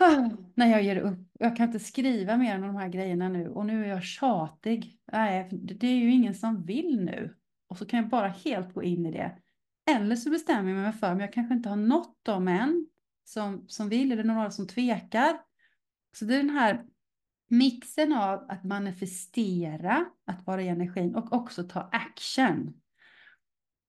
[0.00, 3.48] ah, när jag ger upp, jag kan inte skriva mer än de här grejerna nu
[3.48, 4.98] och nu är jag tjatig.
[5.12, 7.36] Nej, det är ju ingen som vill nu.
[7.68, 9.38] Och så kan jag bara helt gå in i det.
[9.90, 12.86] Eller så bestämmer jag mig för, men jag kanske inte har nått dem än
[13.24, 15.40] som, som vill, eller några som tvekar.
[16.16, 16.84] Så det är den här
[17.48, 22.74] mixen av att manifestera, att vara i energin och också ta action.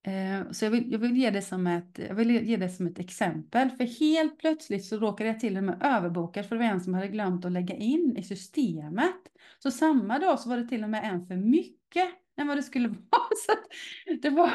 [0.08, 2.88] Eh, så jag vill, jag, vill ge det som ett, jag vill ge det som
[2.88, 3.70] ett exempel.
[3.70, 6.94] För helt plötsligt så råkade jag till och med överboka, för det var en som
[6.94, 9.16] hade glömt att lägga in i systemet.
[9.60, 12.64] Så samma dag så var det till och med en för mycket än vad det
[12.64, 13.30] skulle vara.
[13.46, 13.52] Så
[14.22, 14.52] det var,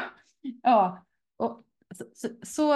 [0.63, 1.05] ja,
[1.39, 1.63] och,
[1.95, 2.73] så, så, så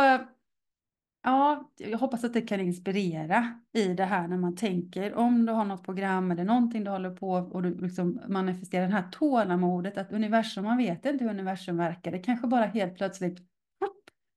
[1.26, 5.54] Ja, jag hoppas att det kan inspirera i det här när man tänker om du
[5.54, 9.98] har något program eller någonting du håller på och du liksom manifesterar det här tålamodet
[9.98, 13.40] att universum, man vet inte hur universum verkar, det kanske bara helt plötsligt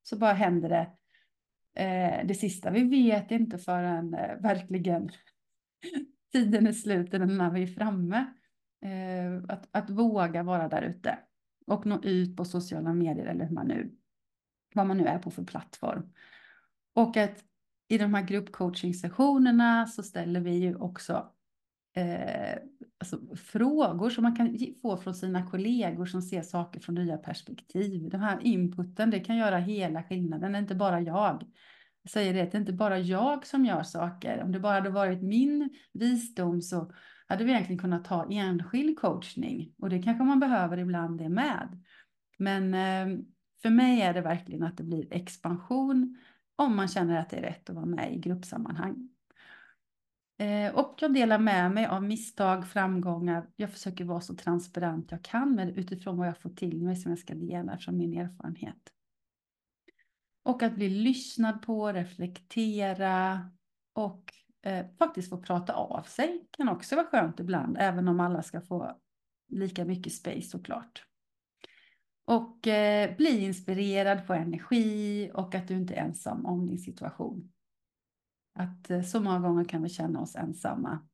[0.03, 0.91] så bara händer det.
[1.83, 5.11] Eh, det sista vi vet inte förrän eh, verkligen
[6.33, 8.27] tiden är slut eller när vi är framme.
[8.85, 11.19] Eh, att, att våga vara där ute
[11.67, 13.91] och nå ut på sociala medier eller hur man nu,
[14.77, 16.12] vad man nu är på för plattform.
[16.95, 17.45] Och att
[17.89, 21.33] i de här gruppcoaching-sessionerna så ställer vi ju också
[21.97, 22.59] eh,
[22.99, 28.11] alltså frågor som man kan få från sina kollegor som ser saker från nya perspektiv.
[28.11, 31.45] Den här inputen, det kan göra hela skillnaden, det är inte bara jag.
[32.03, 34.43] Jag säger det, det är inte bara jag som gör saker.
[34.43, 36.93] Om det bara hade varit min visdom så
[37.27, 39.75] hade vi egentligen kunnat ta enskild coachning.
[39.79, 41.83] Och det kanske man behöver ibland det med.
[42.39, 43.19] Men eh,
[43.66, 46.18] för mig är det verkligen att det blir expansion
[46.57, 49.09] om man känner att det är rätt att vara med i gruppsammanhang.
[50.38, 53.46] Eh, och jag delar med mig av misstag, framgångar.
[53.57, 57.12] Jag försöker vara så transparent jag kan med utifrån vad jag får till mig som
[57.12, 58.92] jag ska dela från min erfarenhet.
[60.42, 63.50] Och att bli lyssnad på, reflektera
[63.92, 68.42] och eh, faktiskt få prata av sig kan också vara skönt ibland, även om alla
[68.42, 68.96] ska få
[69.48, 71.07] lika mycket space såklart.
[72.27, 77.53] Och eh, bli inspirerad, få energi och att du inte är ensam om din situation.
[78.55, 81.07] Att eh, så många gånger kan vi känna oss ensamma.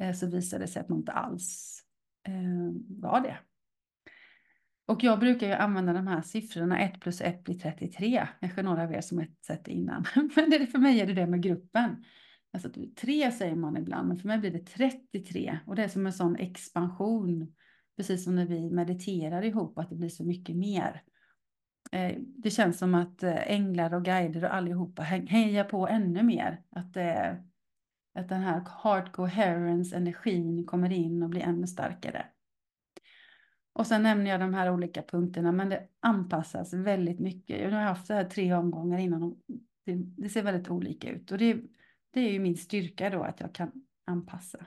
[0.00, 1.82] Eh, så visar det sig att man inte alls
[2.26, 3.38] eh, var det.
[4.86, 8.28] Och jag brukar ju använda de här siffrorna, 1 plus 1 blir 33.
[8.40, 10.04] Kanske några av er som har sett det innan.
[10.36, 12.04] Men det, för mig är det det med gruppen.
[12.52, 15.58] Alltså 3 säger man ibland, men för mig blir det 33.
[15.66, 17.54] Och det är som en sån expansion
[17.96, 21.02] Precis som när vi mediterar ihop, att det blir så mycket mer.
[21.92, 26.62] Eh, det känns som att eh, änglar och guider och allihopa hejar på ännu mer.
[26.70, 27.42] Att, det,
[28.14, 32.26] att den här heart coherence, energin kommer in och blir ännu starkare.
[33.72, 37.60] Och sen nämner jag de här olika punkterna, men det anpassas väldigt mycket.
[37.62, 39.38] Jag har haft det här tre omgångar innan och
[39.84, 41.32] det, det ser väldigt olika ut.
[41.32, 41.62] Och det,
[42.10, 43.72] Det är ju min styrka då att jag kan
[44.04, 44.66] anpassa.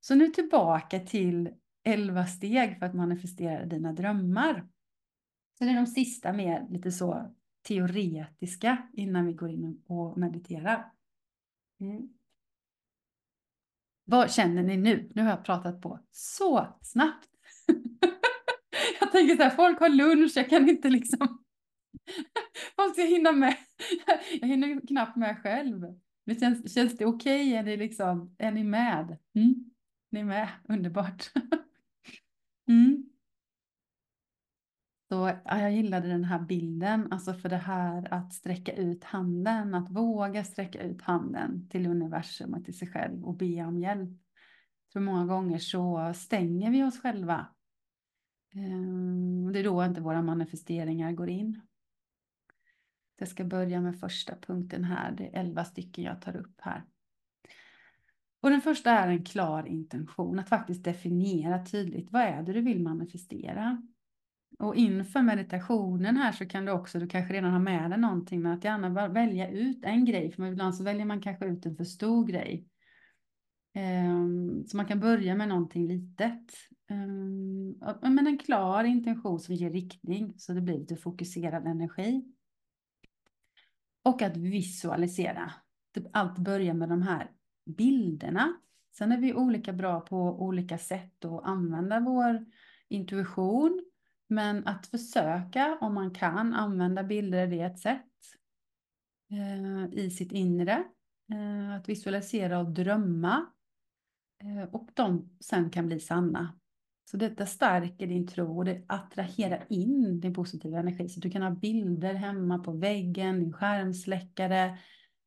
[0.00, 1.50] Så nu tillbaka till
[1.84, 4.68] 11 steg för att manifestera dina drömmar.
[5.58, 10.92] Så det är de sista mer lite så teoretiska innan vi går in och mediterar.
[11.80, 12.08] Mm.
[14.04, 15.10] Vad känner ni nu?
[15.14, 17.28] Nu har jag pratat på så snabbt.
[19.00, 21.44] jag tänker så här, folk har lunch, jag kan inte liksom...
[22.76, 23.56] folk ska jag hinna med?
[24.40, 26.00] jag hinner knappt med själv.
[26.24, 27.48] Det känns, känns det okej?
[27.48, 27.54] Okay?
[27.54, 29.18] Är, ni liksom, är ni med?
[29.34, 29.70] Mm?
[30.10, 30.48] Ni är med?
[30.68, 31.32] Underbart
[32.68, 33.12] mm.
[35.08, 39.74] Så ja, jag gillade den här bilden, alltså för det här att sträcka ut handen,
[39.74, 44.10] att våga sträcka ut handen till universum och till sig själv och be om hjälp.
[44.92, 47.46] För många gånger så stänger vi oss själva.
[48.54, 51.60] Ehm, det är då inte våra manifesteringar går in.
[53.18, 56.84] Jag ska börja med första punkten här, det är elva stycken jag tar upp här.
[58.42, 62.60] Och den första är en klar intention, att faktiskt definiera tydligt vad är det du
[62.60, 63.82] vill manifestera.
[64.58, 68.42] Och inför meditationen här så kan du också, du kanske redan har med dig någonting,
[68.42, 71.76] men att gärna välja ut en grej, för ibland så väljer man kanske ut en
[71.76, 72.68] för stor grej.
[74.06, 76.52] Um, så man kan börja med någonting litet.
[76.90, 82.24] Um, men en klar intention som ger riktning, så det blir lite fokuserad energi.
[84.02, 85.52] Och att visualisera.
[85.94, 87.30] Typ allt börjar med de här
[87.64, 88.52] bilderna.
[88.98, 92.46] Sen är vi olika bra på olika sätt att använda vår
[92.88, 93.84] intuition.
[94.28, 98.06] Men att försöka, om man kan, använda bilder, det är ett sätt
[99.30, 100.84] eh, i sitt inre.
[101.32, 103.46] Eh, att visualisera och drömma.
[104.42, 106.58] Eh, och de sen kan bli sanna.
[107.04, 111.08] Så detta stärker din tro och det attraherar in din positiva energi.
[111.08, 114.78] Så du kan ha bilder hemma på väggen, din skärmsläckare,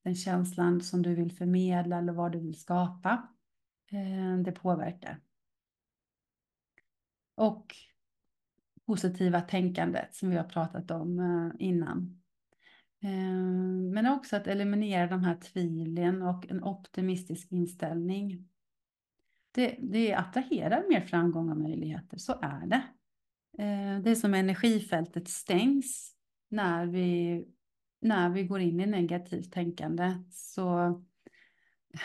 [0.06, 3.28] den känslan som du vill förmedla eller vad du vill skapa.
[3.92, 5.22] Eh, det påverkar.
[7.36, 7.76] Och
[8.86, 12.22] positiva tänkandet som vi har pratat om eh, innan.
[13.04, 18.50] Eh, men också att eliminera de här tvivlen och en optimistisk inställning.
[19.52, 22.84] Det, det attraherar mer framgång och möjligheter, så är det.
[24.04, 26.16] Det är som energifältet stängs
[26.50, 27.46] när vi,
[28.06, 30.14] när vi går in i negativt tänkande.
[30.32, 31.02] Så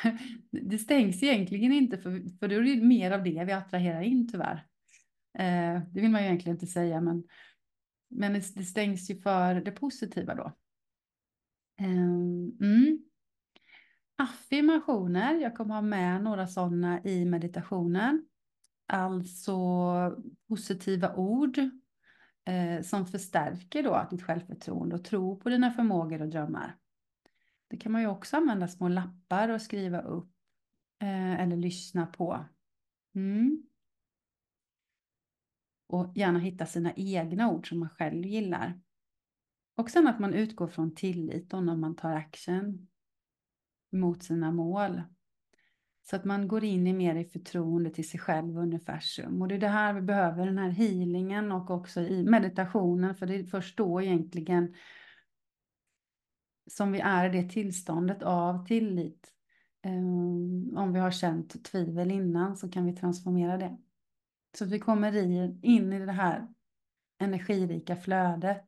[0.50, 4.28] det stängs egentligen inte, för, för då är det mer av det vi attraherar in
[4.28, 4.66] tyvärr.
[5.38, 7.24] Eh, det vill man ju egentligen inte säga, men,
[8.08, 10.52] men det, stängs ju för det positiva då.
[11.80, 11.86] Eh,
[12.60, 13.04] mm.
[14.16, 18.26] Affirmationer, jag kommer ha med några sådana i meditationen.
[18.86, 19.56] Alltså
[20.48, 21.60] positiva ord
[22.50, 26.76] eh, som förstärker då ditt självförtroende och tro på dina förmågor och drömmar.
[27.68, 30.32] Det kan man ju också använda små lappar och skriva upp
[31.02, 32.44] eh, eller lyssna på.
[33.14, 33.62] Mm.
[35.86, 38.80] Och gärna hitta sina egna ord som man själv gillar.
[39.76, 42.88] Och sen att man utgår från tillit när man tar action
[43.92, 45.02] mot sina mål.
[46.02, 49.42] Så att man går in i mer i förtroende till sig själv och universum.
[49.42, 53.14] Och det är det här vi behöver, den här healingen och också i meditationen.
[53.14, 54.74] För det är först då egentligen
[56.70, 59.32] som vi är i det tillståndet av tillit.
[59.86, 63.78] Um, om vi har känt tvivel innan så kan vi transformera det.
[64.58, 65.16] Så att vi kommer
[65.64, 66.48] in i det här
[67.18, 68.66] energirika flödet.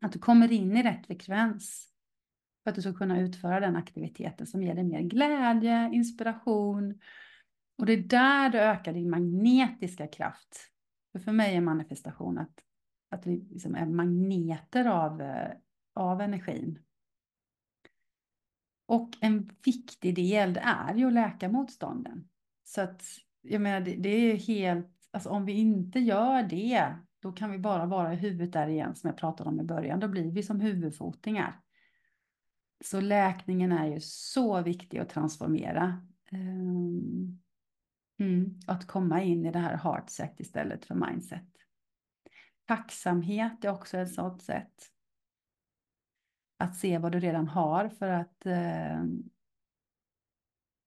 [0.00, 1.87] Att du kommer in i rätt frekvens.
[2.68, 7.00] För att du ska kunna utföra den aktiviteten som ger dig mer glädje, inspiration.
[7.78, 10.70] Och det är där du ökar din magnetiska kraft.
[11.12, 12.52] För, för mig är manifestation att,
[13.10, 15.50] att vi liksom är magneter av, eh,
[15.94, 16.78] av energin.
[18.86, 22.28] Och en viktig del det är ju att läka motstånden.
[22.64, 23.04] Så att
[23.42, 27.58] jag menar, det, det är helt, alltså om vi inte gör det, då kan vi
[27.58, 30.00] bara vara i huvudet där igen som jag pratade om i början.
[30.00, 31.60] Då blir vi som huvudfotingar.
[32.80, 36.08] Så läkningen är ju så viktig att transformera.
[36.32, 36.38] Eh,
[38.18, 41.46] mm, att komma in i det här heartset istället för mindset.
[42.64, 44.74] Tacksamhet är också ett sådant sätt.
[46.58, 49.04] Att se vad du redan har för att eh,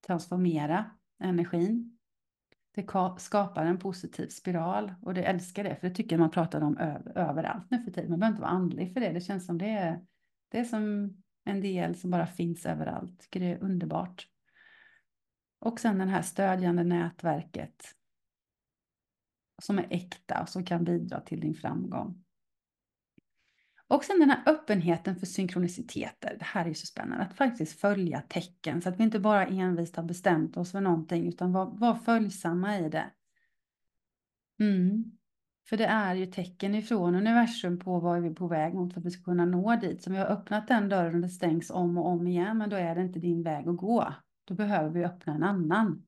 [0.08, 1.98] transformera energin.
[2.74, 2.88] Det
[3.18, 6.78] skapar en positiv spiral och det älskar det, för det tycker jag man pratar om
[7.16, 8.10] överallt nu för tiden.
[8.10, 9.12] Man behöver inte vara andlig för det.
[9.12, 10.06] Det känns som det är,
[10.50, 13.20] det är som en del som bara finns överallt.
[13.20, 14.28] Tycker det är underbart.
[15.60, 17.96] Och sen det här stödjande nätverket
[19.62, 22.24] som är äkta och som kan bidra till din framgång.
[23.88, 26.36] Och sen den här öppenheten för synkroniciteter.
[26.40, 29.48] Det här är ju så spännande, att faktiskt följa tecken så att vi inte bara
[29.48, 33.12] envist har bestämt oss för någonting utan var, var följsamma i det.
[34.60, 35.18] Mm.
[35.72, 39.00] För det är ju tecken ifrån universum på vad vi är på väg mot för
[39.00, 40.04] att vi ska kunna nå dit.
[40.04, 42.70] Så om vi har öppnat den dörren och det stängs om och om igen, men
[42.70, 44.14] då är det inte din väg att gå.
[44.46, 46.06] Då behöver vi öppna en annan.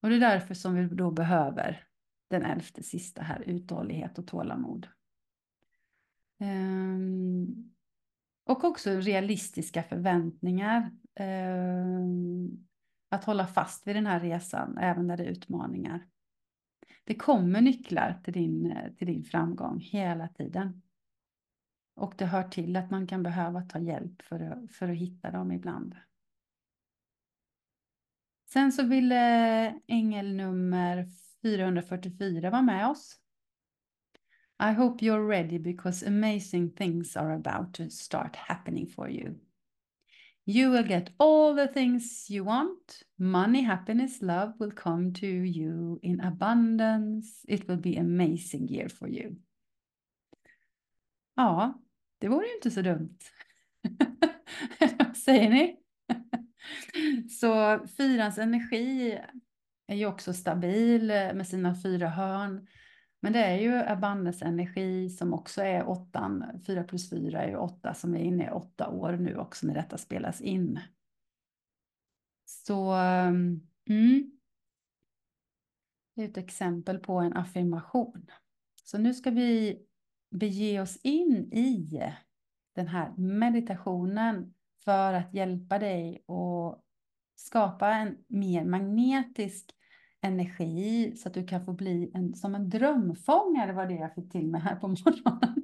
[0.00, 1.86] Och det är därför som vi då behöver
[2.30, 4.88] den elfte sista här, uthållighet och tålamod.
[6.40, 7.72] Um,
[8.46, 10.90] och också realistiska förväntningar.
[11.20, 12.66] Um,
[13.08, 16.06] att hålla fast vid den här resan, även när det är utmaningar.
[17.04, 20.82] Det kommer nycklar till din, eh, till din framgång hela tiden.
[21.94, 25.30] Och det hör till att man kan behöva ta hjälp för att, för att hitta
[25.30, 25.96] dem ibland.
[28.52, 31.06] Sen så ville ängel nummer
[31.42, 33.18] 444 vara med oss.
[34.62, 39.34] I hope you're ready because amazing things are about to start happening for you.
[40.44, 43.04] You will get all the things you want.
[43.16, 47.44] Money, happiness, love will come to you in abundance.
[47.48, 49.36] It will be amazing year for you.
[51.36, 51.80] Ja,
[52.18, 53.18] det vore ju inte så dumt.
[54.98, 55.76] Vad säger ni?
[57.40, 59.18] så fyrans energi
[59.86, 62.66] är ju också stabil eh, med sina fyra hörn.
[63.24, 66.60] Men det är ju Abandes energi som också är åttan.
[66.66, 69.74] Fyra plus fyra är ju åtta som är inne i åtta år nu också när
[69.74, 70.80] detta spelas in.
[72.44, 74.32] Så ehm, mm,
[76.14, 78.30] det är ett exempel på en affirmation.
[78.84, 79.82] Så nu ska vi
[80.30, 82.02] bege oss in i
[82.74, 84.54] den här meditationen
[84.84, 86.84] för att hjälpa dig att
[87.34, 89.74] skapa en mer magnetisk
[90.22, 94.32] energi så att du kan få bli en, som en drömfångare var det jag fick
[94.32, 95.54] till mig här på morgonen.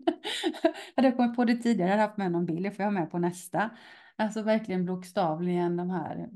[0.95, 3.11] jag hade kommit på det tidigare, jag hade haft med någon bild, för jag med
[3.11, 3.71] på nästa.
[4.17, 6.31] Alltså verkligen bokstavligen de här,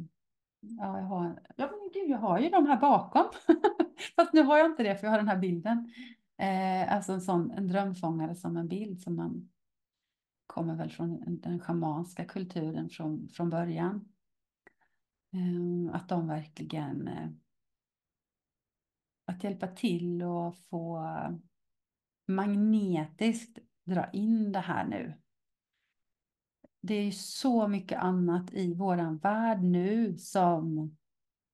[0.60, 3.24] ja jag har, ja men gud jag har ju de här bakom.
[4.16, 5.92] Fast nu har jag inte det för jag har den här bilden.
[6.38, 9.48] Eh, alltså en sån, en drömfångare som en bild som man
[10.46, 14.08] kommer väl från den schamanska kulturen från, från början.
[15.32, 17.28] Eh, att de verkligen eh,
[19.32, 21.06] att hjälpa till och få
[22.28, 25.14] magnetiskt dra in det här nu.
[26.80, 30.96] Det är ju så mycket annat i våran värld nu som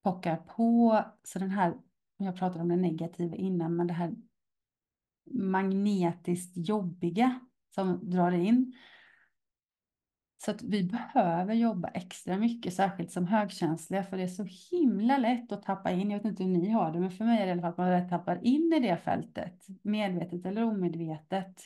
[0.03, 1.05] pockar på.
[1.23, 1.75] Så den här,
[2.17, 4.15] jag pratade om det negativa innan, men det här
[5.31, 7.41] magnetiskt jobbiga
[7.75, 8.75] som drar in.
[10.45, 15.19] Så att vi behöver jobba extra mycket, särskilt som högkänsliga, för det är så himla
[15.19, 16.11] lätt att tappa in.
[16.11, 17.71] Jag vet inte hur ni har det, men för mig är det i alla fall
[17.71, 21.61] att man lätt tappar in i det fältet, medvetet eller omedvetet,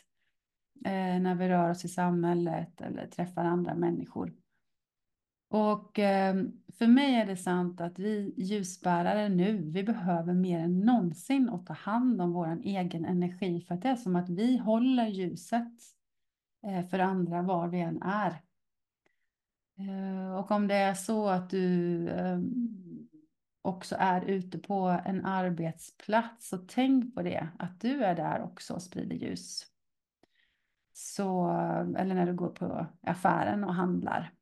[0.85, 4.33] eh, när vi rör oss i samhället eller träffar andra människor.
[5.51, 6.35] Och eh,
[6.79, 11.66] för mig är det sant att vi ljusbärare nu, vi behöver mer än någonsin att
[11.66, 15.73] ta hand om vår egen energi, för att det är som att vi håller ljuset
[16.66, 18.41] eh, för andra var vi än är.
[19.89, 23.09] Eh, och om det är så att du ehm,
[23.62, 28.74] också är ute på en arbetsplats, så tänk på det, att du är där också
[28.74, 29.66] och sprider ljus.
[30.93, 31.49] Så,
[31.99, 34.33] eller när du går på affären och handlar.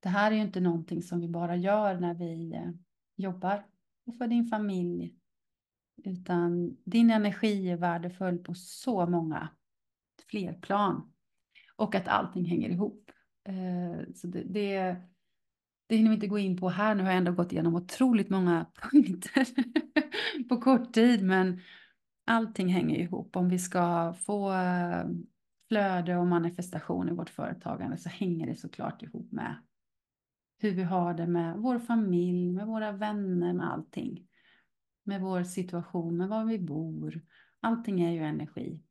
[0.00, 2.70] Det här är ju inte någonting som vi bara gör när vi eh,
[3.16, 3.66] jobbar
[4.06, 5.14] och för din familj.
[6.04, 9.48] Utan din energi är värdefull på så många
[10.30, 11.12] fler plan.
[11.76, 13.10] Och att allting hänger ihop.
[13.48, 14.96] Eh, så det, det,
[15.86, 16.94] det hinner vi inte gå in på här.
[16.94, 19.46] Nu har jag ändå gått igenom otroligt många punkter
[20.48, 21.22] på kort tid.
[21.24, 21.60] Men
[22.26, 23.36] allting hänger ihop.
[23.36, 25.06] Om vi ska få eh,
[25.68, 29.56] flöde och manifestation i vårt företagande så hänger det såklart ihop med
[30.60, 34.28] hur vi har det med vår familj, med våra vänner, med allting.
[35.04, 37.20] Med vår situation, med var vi bor.
[37.60, 38.82] Allting är ju energi.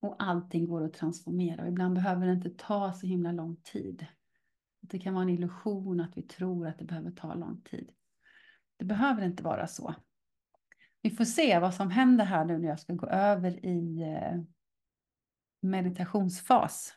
[0.00, 4.06] Och allting går att transformera och ibland behöver det inte ta så himla lång tid.
[4.80, 7.92] Det kan vara en illusion att vi tror att det behöver ta lång tid.
[8.76, 9.94] Det behöver inte vara så.
[11.02, 14.40] Vi får se vad som händer här nu när jag ska gå över i eh,
[15.60, 16.94] meditationsfas.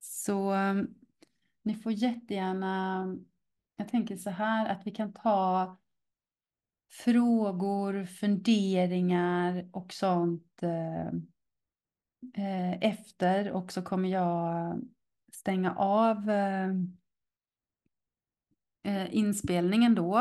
[0.00, 0.94] Så ehm,
[1.62, 3.04] ni får jättegärna,
[3.76, 5.76] jag tänker så här att vi kan ta
[6.90, 11.06] frågor, funderingar och sånt eh,
[12.36, 14.80] eh, efter och så kommer jag
[15.32, 16.68] stänga av eh,
[18.84, 20.18] eh inspelningen då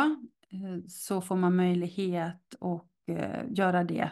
[0.49, 2.83] eh, så får man möjlighet att
[3.47, 4.11] göra det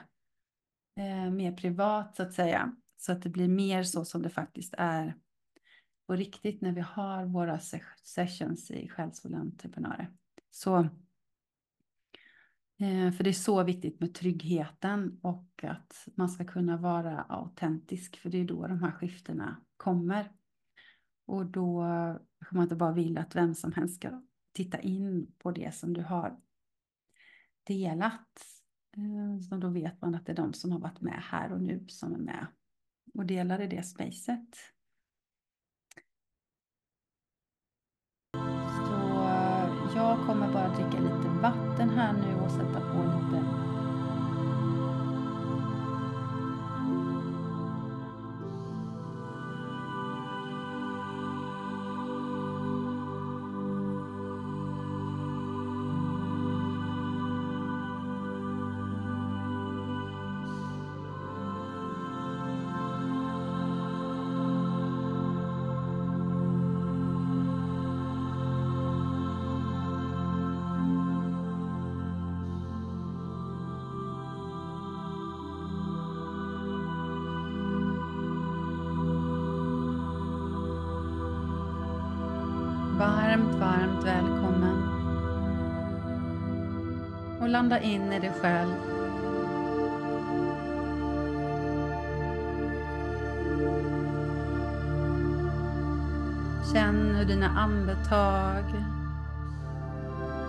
[1.32, 2.76] mer privat så att säga.
[2.98, 5.16] Så att det blir mer så som det faktiskt är
[6.08, 7.60] på riktigt när vi har våra
[8.04, 10.10] sessions i Själsfulla entreprenörer.
[10.52, 10.90] Så,
[12.80, 18.18] Eh, för det är så viktigt med tryggheten och att man ska kunna vara autentisk
[18.18, 20.32] för det är då de här skiftena kommer.
[21.28, 21.84] Och då
[22.40, 24.22] kanske man inte bara vill att vem som helst ska
[24.54, 26.40] titta in på det som du har
[27.64, 28.46] delat.
[28.98, 31.62] Eh, så då vet man att det är de som har varit med här och
[31.62, 32.48] nu som är med
[33.14, 34.56] och delar i det spacet.
[38.88, 43.46] Så eh, jag kommer bara dricka lite vatten här nu och sätta på lite
[87.70, 88.76] landa in i dig själv.
[96.74, 98.64] Känn hur dina andetag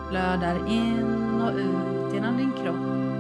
[0.09, 3.16] flödar in och ut genom din kropp.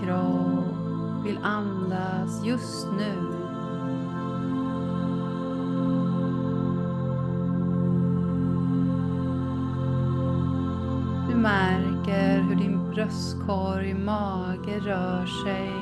[0.00, 3.46] Kropp vill andas just nu.
[11.28, 15.72] Du märker hur din bröstkorg, mage rör sig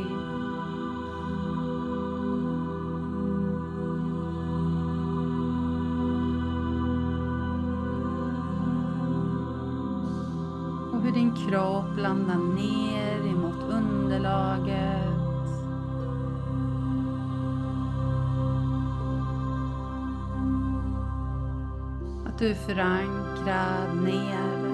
[10.93, 13.34] Och hur din kropp landar ner
[14.25, 15.05] underlaget.
[22.27, 24.65] Att du är förankrad ner.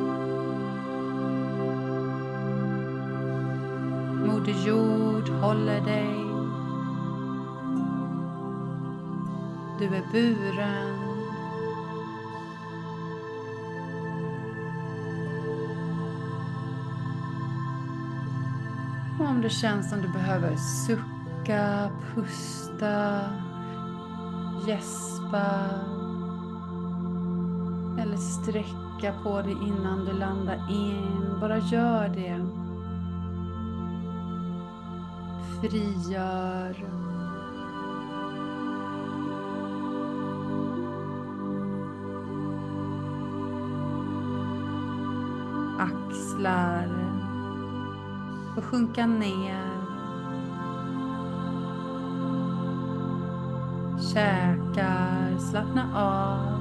[4.27, 6.15] Moder Jord håller dig.
[9.79, 11.10] Du är buren.
[19.41, 23.21] Om det känns som du behöver sucka, pusta,
[24.67, 25.71] gäspa
[28.01, 31.41] eller sträcka på dig innan du landar in.
[31.41, 32.47] Bara gör det.
[35.61, 36.77] Frigör.
[45.79, 47.10] Axlar
[48.57, 49.81] och sjunka ner.
[54.15, 56.61] Käkar, slappna av.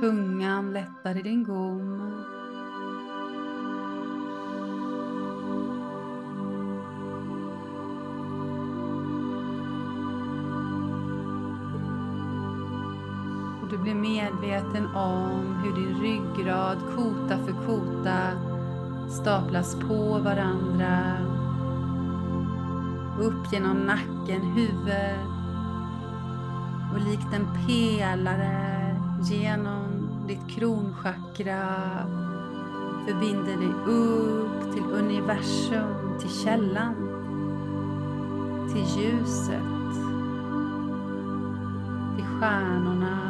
[0.00, 1.87] Tungan lättar i din gom.
[14.40, 18.18] Medveten om hur din ryggrad kota för kota
[19.08, 21.14] staplas på varandra.
[23.20, 25.18] Upp genom nacken, huvud
[26.92, 29.84] och likt en pelare genom
[30.28, 31.64] ditt kronchakra
[33.06, 36.94] förbinder dig upp till universum, till källan,
[38.72, 39.94] till ljuset,
[42.16, 43.27] till stjärnorna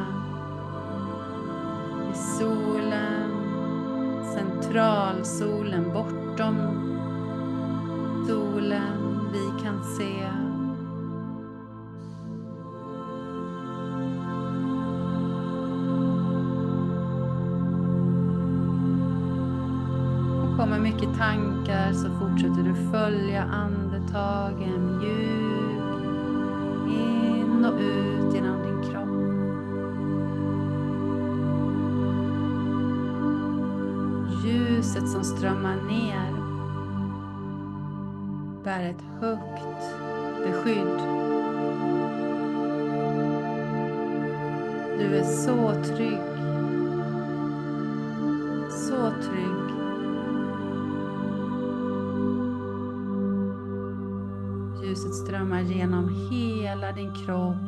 [4.69, 6.57] centralsolen bortom
[8.27, 10.29] solen vi kan se.
[20.43, 25.89] Och kommer mycket tankar så fortsätter du följa andetagen mjukt
[26.89, 28.58] in och ut genom
[34.99, 36.33] Ljuset som strömmar ner
[38.65, 39.95] bär ett högt
[40.45, 40.99] beskydd.
[44.99, 46.21] Du är så trygg.
[48.71, 49.69] Så trygg.
[54.83, 57.68] Ljuset strömmar genom hela din kropp,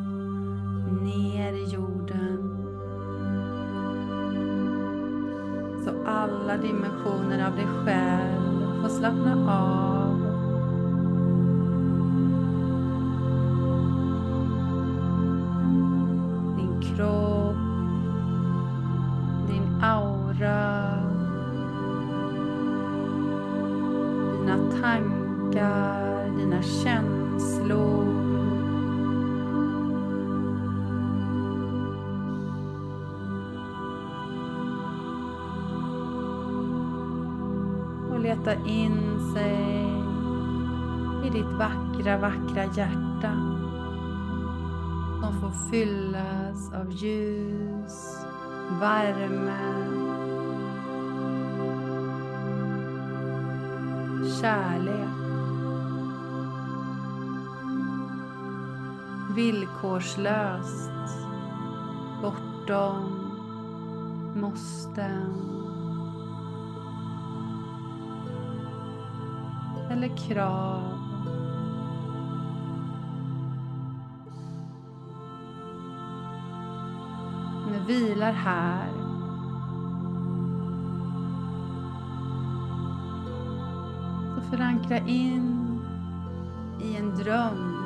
[6.50, 9.89] alla dimensioner av dig själv få slappna av.
[42.00, 43.32] vackra, vackra hjärta
[45.20, 48.16] som får fyllas av ljus,
[48.80, 49.86] värme,
[54.40, 55.08] kärlek.
[59.36, 60.90] Villkorslöst,
[62.22, 63.30] bortom
[64.36, 65.34] måsten
[69.90, 70.99] eller krav.
[77.90, 78.88] Vilar här.
[84.34, 85.80] Så förankra in
[86.82, 87.76] i en dröm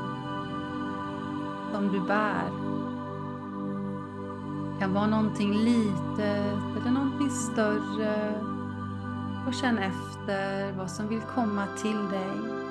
[1.72, 2.50] som du bär.
[4.72, 8.34] Det kan vara någonting litet eller någonting större.
[9.46, 12.64] Och känn efter vad som vill komma till dig.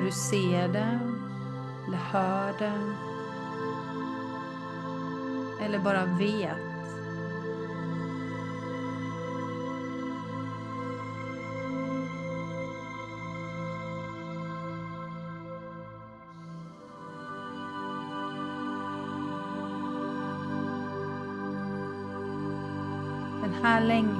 [0.00, 0.98] Kanske du ser det
[1.86, 2.72] eller hör det.
[5.64, 6.56] Eller bara vet.
[23.42, 24.19] Den här längden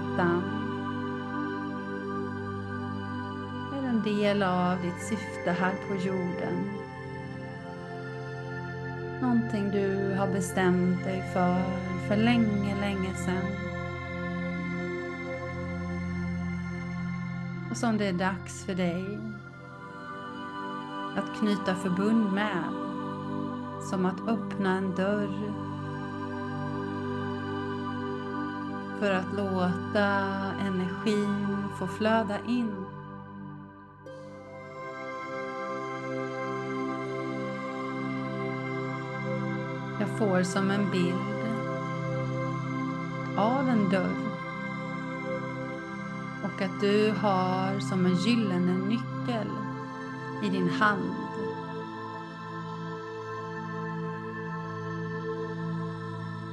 [4.31, 6.71] del av ditt syfte här på jorden.
[9.21, 11.63] Någonting du har bestämt dig för,
[12.09, 13.47] för länge, länge sedan.
[17.71, 19.19] Och som det är dags för dig
[21.17, 22.65] att knyta förbund med.
[23.91, 25.53] Som att öppna en dörr
[28.99, 30.07] för att låta
[30.67, 32.80] energin få flöda in.
[40.21, 41.41] Får som en bild
[43.37, 44.17] av en dörr
[46.45, 49.47] och att du har som en gyllene nyckel
[50.43, 51.15] i din hand.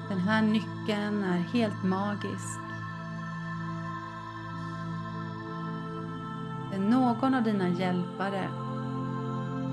[0.10, 2.60] Den här nyckeln är helt magisk.
[6.72, 8.50] Det är någon av dina hjälpare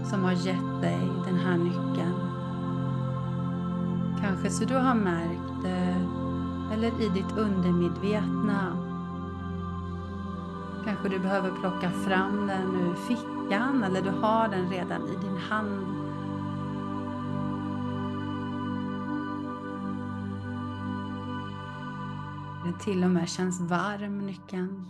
[0.05, 2.24] som har gett dig den här nyckeln.
[4.35, 5.97] Kanske så du har märkt det
[6.73, 8.77] eller i ditt undermedvetna.
[10.85, 15.37] Kanske du behöver plocka fram den ur fickan eller du har den redan i din
[15.37, 15.87] hand.
[22.65, 24.87] Den till och med känns varm, nyckeln.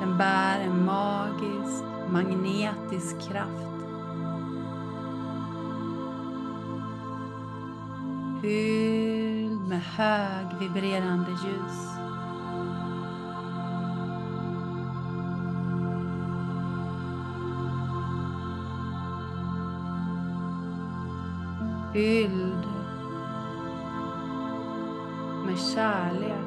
[0.00, 3.73] Den bär en magisk, magnetisk kraft.
[8.44, 11.88] Fylld med högvibrerande ljus.
[21.92, 22.66] Fylld
[25.46, 26.43] med kärlek.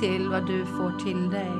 [0.00, 1.52] Till vad du får till dig.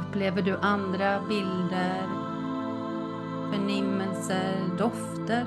[0.00, 2.02] Upplever du andra bilder,
[3.50, 5.46] förnimmelser, dofter,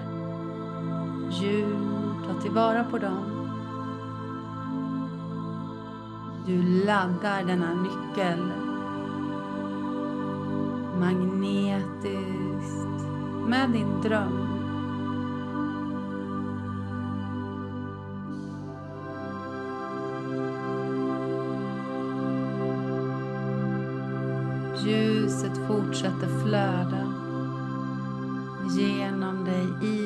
[1.32, 1.78] ljud,
[2.28, 3.48] ta tillvara på dem.
[6.46, 8.52] Du laddar denna nyckel
[11.00, 12.32] magnetiskt
[13.48, 14.41] med din dröm.
[25.72, 27.14] Fortsätter flöda
[28.78, 30.01] genom dig, i.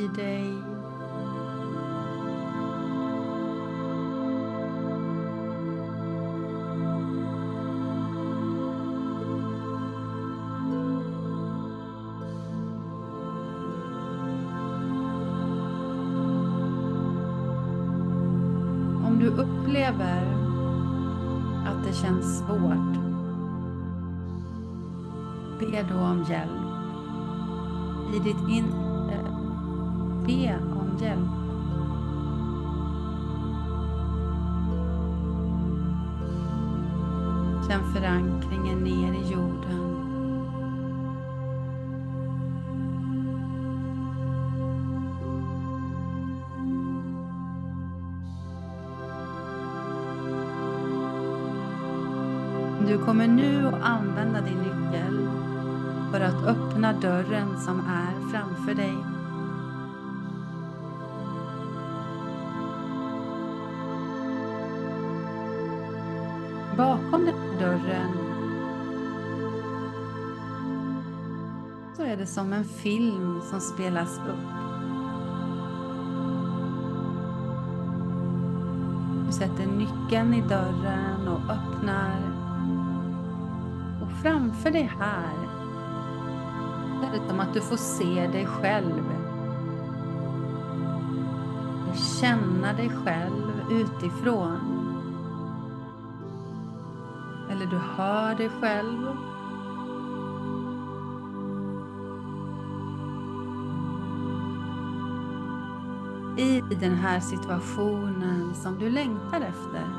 [25.76, 26.66] Be då om hjälp.
[28.16, 28.66] I ditt in...
[29.10, 31.30] Äh, be om hjälp.
[37.68, 39.96] Känn förankringen ner i jorden.
[52.88, 55.25] Du kommer nu att använda din nyckel
[56.16, 58.96] för att öppna dörren som är framför dig.
[66.78, 68.12] Bakom den dörren
[71.98, 74.50] så är det som en film som spelas upp.
[79.28, 82.20] Du sätter nyckeln i dörren och öppnar.
[84.02, 85.55] Och framför dig här
[86.96, 89.04] handlar det om att du får se dig själv.
[92.22, 94.60] Känna dig själv utifrån.
[97.52, 99.18] Eller du hör dig själv.
[106.38, 109.90] I den här situationen som du längtar efter.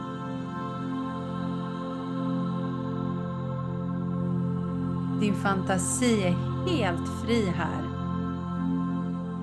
[5.20, 7.82] Din fantasi är helt fri här.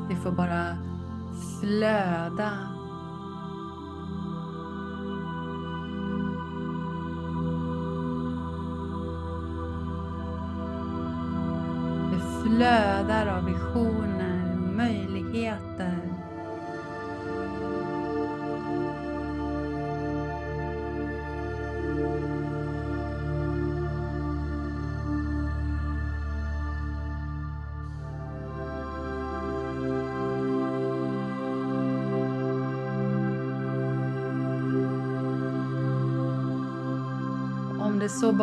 [0.10, 0.78] Du får bara
[1.60, 2.52] flöda.
[12.12, 12.93] Det flödar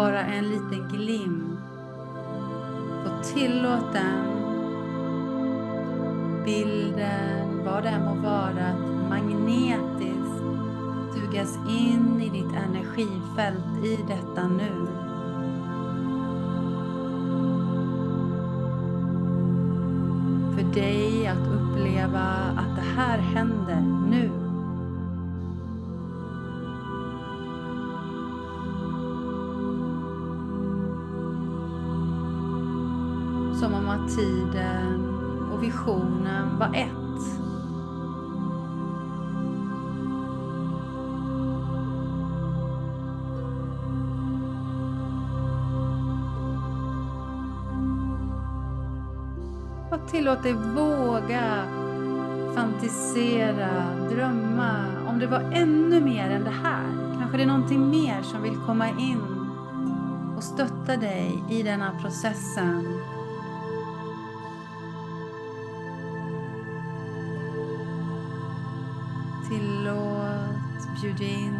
[0.00, 1.60] bara en liten glimt,
[3.04, 4.40] Och tillåt den
[6.44, 10.42] bilden, vad det än må vara, att magnetiskt
[11.14, 14.19] sugas in i ditt energifält i det
[35.90, 36.90] och var ett.
[49.90, 51.64] Och tillåt dig våga
[52.54, 53.68] fantisera,
[54.10, 57.16] drömma om det var ännu mer än det här.
[57.18, 59.20] Kanske det är någonting mer som vill komma in
[60.36, 63.00] och stötta dig i denna processen.
[71.00, 71.56] Bjud in.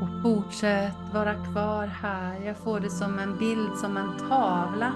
[0.00, 2.40] Och fortsätt vara kvar här.
[2.46, 4.92] Jag får det som en bild, som en tavla.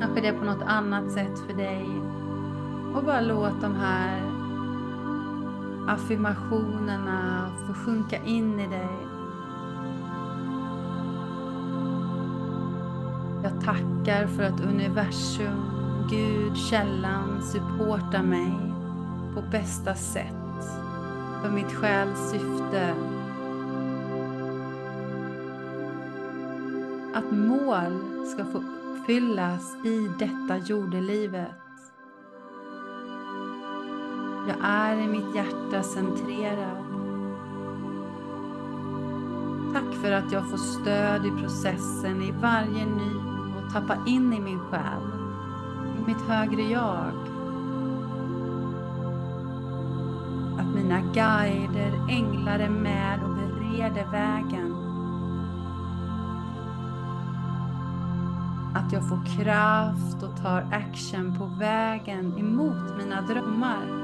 [0.00, 1.86] Kanske det är på något annat sätt för dig.
[2.94, 4.31] Och bara låt de här
[5.88, 8.88] affirmationerna får sjunka in i dig.
[13.42, 15.64] Jag tackar för att universum,
[16.10, 18.72] Gud, källan supportar mig
[19.34, 20.34] på bästa sätt
[21.42, 22.94] för mitt själs syfte.
[27.14, 31.61] Att mål ska få uppfyllas i detta jordelivet.
[34.48, 36.84] Jag är i mitt hjärta centrerad.
[39.74, 43.14] Tack för att jag får stöd i processen i varje ny
[43.56, 45.02] och tappa in i min själ,
[45.98, 47.12] i mitt högre jag.
[50.58, 54.76] Att mina guider, änglar är med och bereder vägen.
[58.74, 64.01] Att jag får kraft och tar action på vägen emot mina drömmar.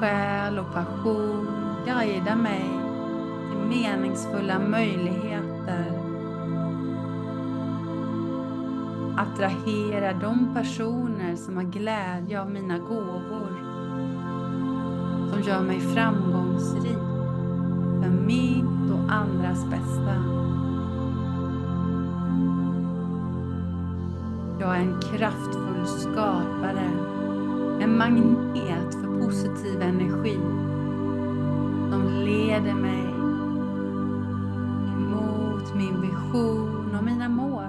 [0.00, 1.48] Själ och passion
[1.86, 2.70] guida mig
[3.50, 6.02] till meningsfulla möjligheter.
[9.16, 13.50] Attrahera de personer som har glädje av mina gåvor.
[15.30, 16.98] Som gör mig framgångsrik
[18.02, 20.14] för mitt och andras bästa.
[24.60, 26.90] Jag är en kraftfull skapare,
[27.80, 28.95] en magnet
[29.26, 30.38] positiv energi
[31.90, 33.04] som leder mig
[35.10, 37.64] mot min vision och mina mål.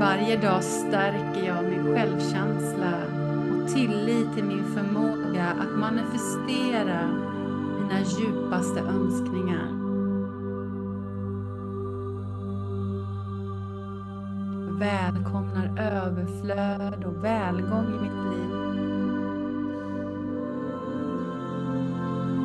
[0.00, 2.92] Varje dag stärker jag min självkänsla
[3.52, 7.08] och tillit till min förmåga att manifestera
[7.80, 9.82] mina djupaste önskningar.
[14.82, 18.52] välkomnar överflöd och välgång i mitt liv.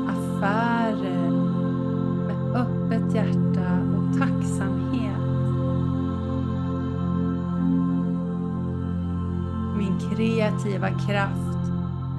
[0.09, 1.31] Affärer
[2.27, 5.21] med öppet hjärta och tacksamhet.
[9.77, 11.71] Min kreativa kraft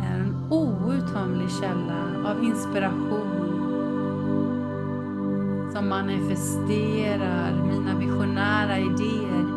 [0.03, 3.49] är en outtömlig källa av inspiration
[5.73, 9.48] som manifesterar mina visionära idéer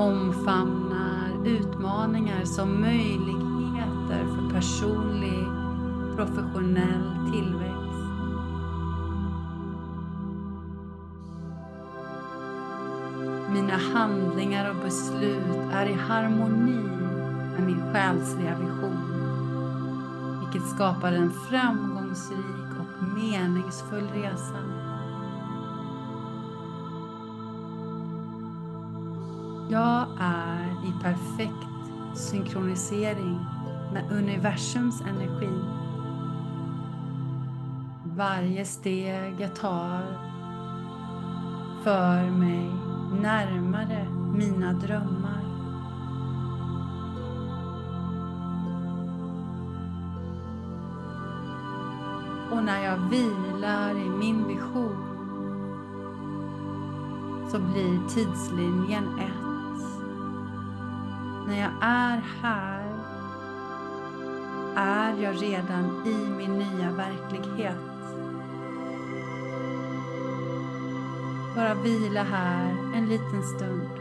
[0.00, 5.44] omfamnar utmaningar som möjligheter för personlig
[6.16, 7.80] professionell tillväxt.
[13.52, 16.82] Mina handlingar och beslut är i harmoni
[17.52, 19.20] med min själsliga vision
[20.40, 24.69] vilket skapar en framgångsrik och meningsfull resa.
[29.70, 31.70] Jag är i perfekt
[32.14, 33.38] synkronisering
[33.92, 35.62] med universums energi.
[38.04, 40.02] Varje steg jag tar
[41.82, 42.70] för mig
[43.20, 45.44] närmare mina drömmar.
[52.50, 55.06] Och när jag vilar i min vision
[57.50, 59.39] så blir tidslinjen ett.
[61.50, 62.84] När jag är här
[64.76, 67.76] är jag redan i min nya verklighet.
[71.56, 73.99] Bara vila här en liten stund.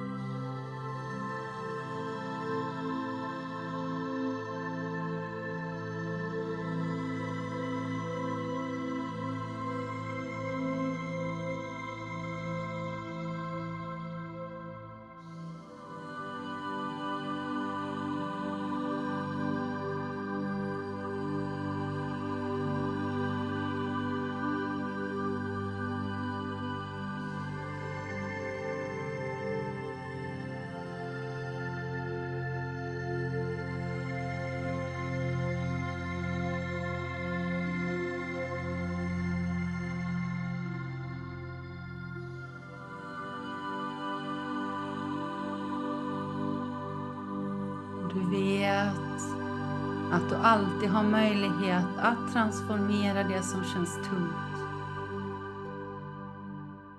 [50.30, 54.34] Att du alltid har möjlighet att transformera det som känns tungt.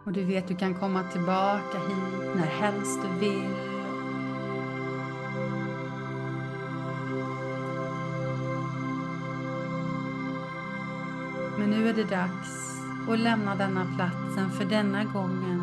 [0.04, 3.50] Och du vet du kan komma tillbaka hit när helst du vill.
[11.58, 15.62] Men nu är det dags att lämna denna platsen för denna gången.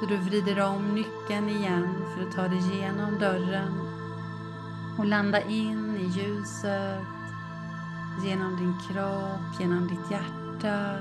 [0.00, 3.87] Så du vrider om nyckeln igen för att ta dig igenom dörren
[4.98, 7.02] och landa in i ljuset
[8.24, 10.96] genom din kropp, genom ditt hjärta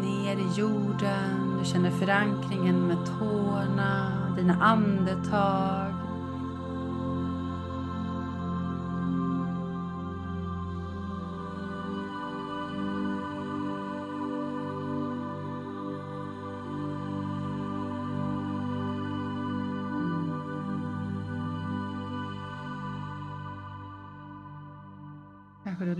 [0.00, 1.58] ner i jorden.
[1.58, 5.87] Du känner förankringen med tårna, dina andetag.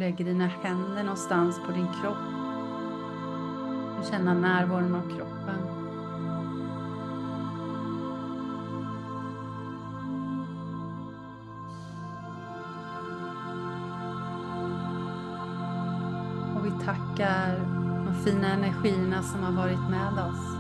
[0.09, 2.17] Lägger dina händer någonstans på din kropp.
[4.01, 5.61] Du känner närvaron av kroppen.
[16.57, 17.59] Och vi tackar
[18.07, 20.57] de fina energierna som har varit med oss.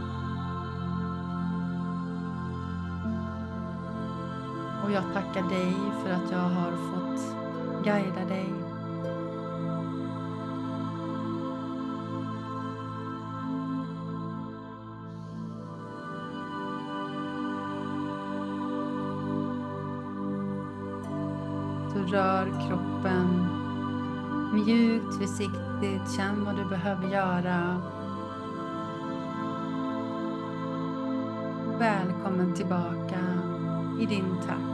[4.84, 5.74] Och jag tackar dig
[6.05, 7.34] för att jag har fått
[7.84, 8.67] guida dig
[22.12, 23.46] rör kroppen
[24.52, 26.16] mjukt, försiktigt.
[26.16, 27.82] Känn vad du behöver göra.
[31.78, 33.20] Välkommen tillbaka
[34.00, 34.67] i din takt.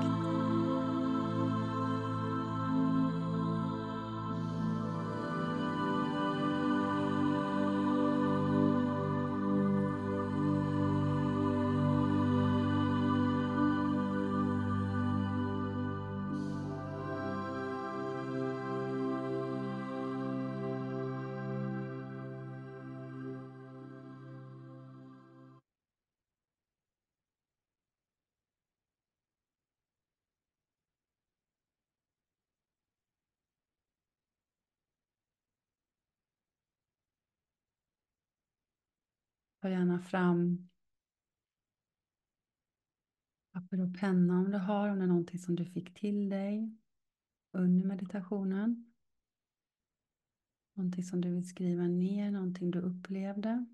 [39.64, 40.68] Ta gärna fram
[43.52, 46.76] papper och penna om du har, om det är någonting som du fick till dig
[47.52, 48.92] under meditationen.
[50.74, 53.66] Någonting som du vill skriva ner, någonting du upplevde.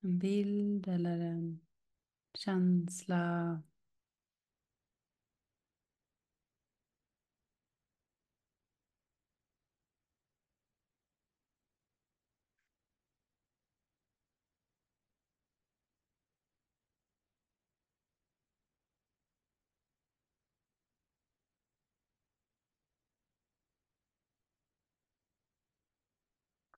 [0.00, 1.60] En bild eller en
[2.34, 3.62] känsla.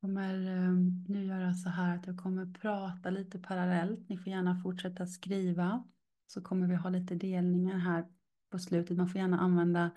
[0.04, 0.72] Kommer eh,
[1.08, 4.08] nu göra så här att jag kommer prata lite parallellt.
[4.08, 5.84] Ni får gärna fortsätta skriva.
[6.26, 8.04] Så kommer vi ha lite delningar här
[8.50, 8.96] på slutet.
[8.96, 9.90] Man får gärna använda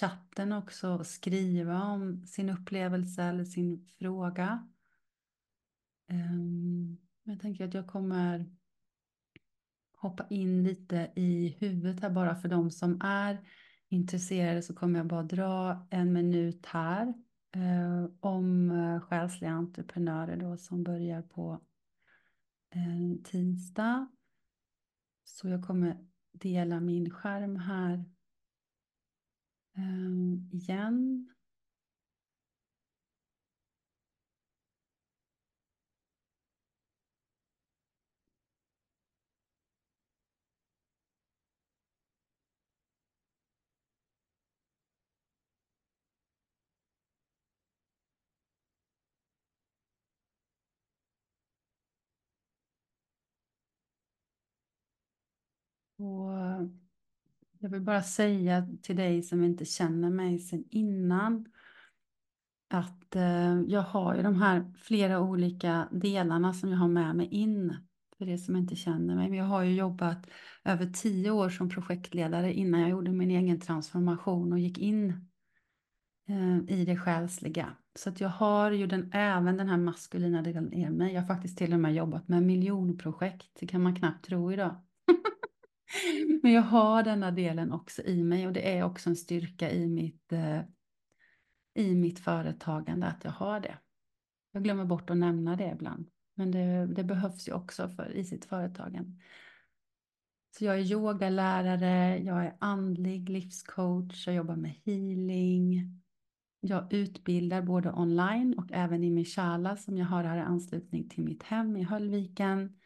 [0.00, 4.68] chatten också och skriva om sin upplevelse eller sin fråga.
[6.08, 8.46] Ehm, jag tänker att jag kommer
[9.96, 13.38] hoppa in lite i huvudet här bara för de som är
[13.88, 17.25] intresserade så kommer jag bara dra en minut här
[17.56, 21.60] eh, om eh, själsliga entreprenörer då som börjar på
[22.70, 24.08] eh, tisdag.
[25.24, 28.04] Så jag kommer dela min skärm här
[29.76, 31.28] eh, igen.
[55.98, 56.30] Och
[57.58, 61.46] jag vill bara säga till dig som inte känner mig sedan innan
[62.68, 67.26] att eh, jag har ju de här flera olika delarna som jag har med mig
[67.26, 67.76] in.
[68.18, 69.28] För det som inte känner mig.
[69.28, 70.26] Men jag har ju jobbat
[70.64, 75.28] över tio år som projektledare innan jag gjorde min egen transformation och gick in
[76.28, 77.76] eh, i det själsliga.
[77.94, 81.14] Så att jag har ju den, även den här maskulina delen i mig.
[81.14, 83.50] Jag har faktiskt till och med jobbat med miljonprojekt.
[83.60, 84.85] Det kan man knappt tro idag.
[86.42, 89.86] Men jag har denna delen också i mig och det är också en styrka i
[89.86, 90.60] mitt, eh,
[91.74, 93.78] i mitt företagande att jag har det.
[94.52, 96.10] Jag glömmer bort att nämna det ibland.
[96.34, 99.12] Men det, det behövs ju också för, i sitt företagande.
[100.58, 105.92] Så jag är yogalärare, jag är andlig livscoach, jag jobbar med healing.
[106.60, 109.26] Jag utbildar både online och även i min
[109.76, 112.76] som jag har här i anslutning till mitt hem i Höllviken.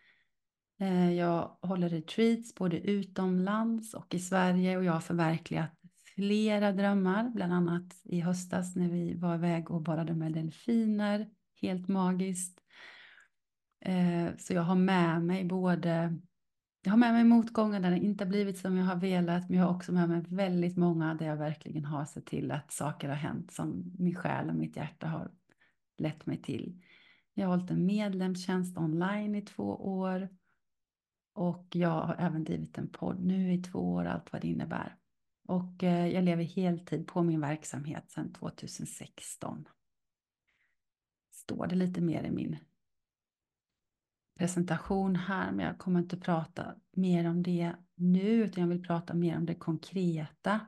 [0.81, 5.71] Eh, jag håller retreats både utomlands och i Sverige och jag har förverkligat
[6.15, 11.29] flera drömmar, bland annat i höstas när vi var iväg och badade med delfiner.
[11.63, 12.61] Helt magiskt.
[13.81, 16.19] Eh, så jag har med mig både
[16.83, 19.67] jag har med mig motgångar där det inte blivit som jag har velat, men jag
[19.67, 23.17] har också med mig väldigt många där jag verkligen har sett till att saker har
[23.17, 25.31] hänt som min själ och mitt hjärta har
[25.99, 26.83] lett mig till.
[27.35, 29.65] Jag har hållit en medlemstjänst online i två
[30.01, 30.29] år
[31.33, 34.97] och jag har även drivit en podd nu i två år, allt vad det innebär.
[35.49, 39.69] Och eh, jag lever heltid på min verksamhet sedan 2016.
[41.33, 42.57] Står det lite mer i min
[44.39, 49.15] presentation här, men jag kommer inte prata mer om det nu, utan jag vill prata
[49.15, 50.61] mer om det konkreta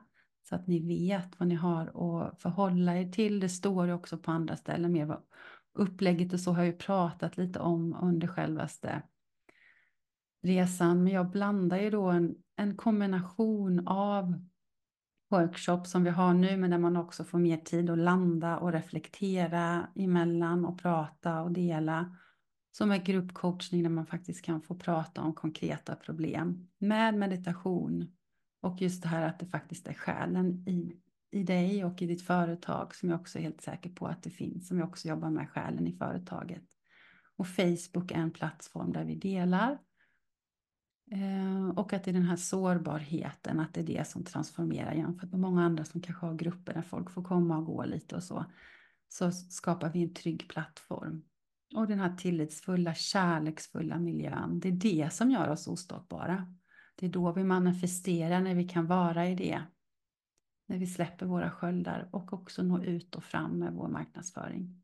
[0.49, 3.39] så att ni vet vad ni har att förhålla er till.
[3.39, 5.23] Det står ju också på andra ställen mer vad
[5.73, 9.01] upplägget och så har jag ju pratat lite om under självaste
[10.43, 14.33] resan, men jag blandar ju då en, en kombination av
[15.29, 18.71] workshop som vi har nu, men där man också får mer tid att landa och
[18.71, 22.17] reflektera emellan och prata och dela
[22.71, 28.07] som är gruppcoachning där man faktiskt kan få prata om konkreta problem med meditation.
[28.61, 30.97] Och just det här att det faktiskt är själen i,
[31.31, 34.29] i dig och i ditt företag som jag också är helt säker på att det
[34.29, 36.63] finns, som jag också jobbar med själen i företaget.
[37.35, 39.77] Och Facebook är en plattform där vi delar.
[41.13, 45.31] Eh, och att det är den här sårbarheten, att det är det som transformerar jämfört
[45.31, 48.23] med många andra som kanske har grupper där folk får komma och gå lite och
[48.23, 48.45] så.
[49.09, 51.23] Så skapar vi en trygg plattform
[51.75, 56.55] och den här tillitsfulla, kärleksfulla miljön, det är det som gör oss ostoppbara.
[56.95, 59.61] Det är då vi manifesterar när vi kan vara i det.
[60.67, 64.82] När vi släpper våra sköldar och också nå ut och fram med vår marknadsföring.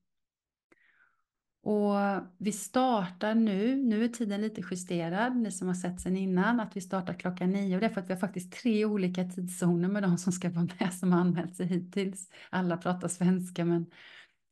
[1.62, 1.96] Och
[2.38, 6.78] vi startar nu, nu är tiden lite justerad, ni som har sett sen innan, att
[6.78, 7.76] vi startar klockan nio.
[7.76, 10.50] Och det är för att vi har faktiskt tre olika tidszoner med de som ska
[10.50, 12.30] vara med som har anmält sig hittills.
[12.50, 13.86] Alla pratar svenska men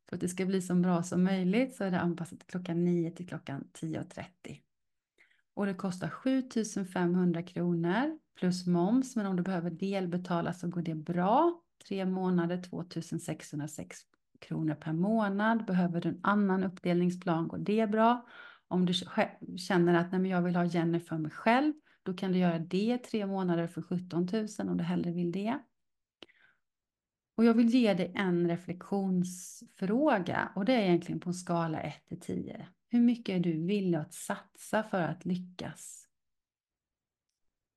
[0.10, 3.12] för att det ska bli så bra som möjligt så är det anpassat klockan nio
[3.12, 4.26] till klockan 10.30.
[5.54, 9.16] Och det kostar 7500 kronor plus moms.
[9.16, 11.62] Men om du behöver delbetala så går det bra.
[11.88, 13.98] Tre månader 2606
[14.40, 15.66] kronor per månad.
[15.66, 18.28] Behöver du en annan uppdelningsplan går det bra.
[18.68, 18.94] Om du
[19.58, 21.74] känner att nej, men jag vill ha Jenny för mig själv,
[22.04, 25.60] då kan du göra det tre månader för 17 000 om du hellre vill det.
[27.36, 32.08] Och jag vill ge dig en reflektionsfråga och det är egentligen på en skala 1
[32.08, 32.68] till 10.
[32.90, 36.08] Hur mycket är du villig att satsa för att lyckas?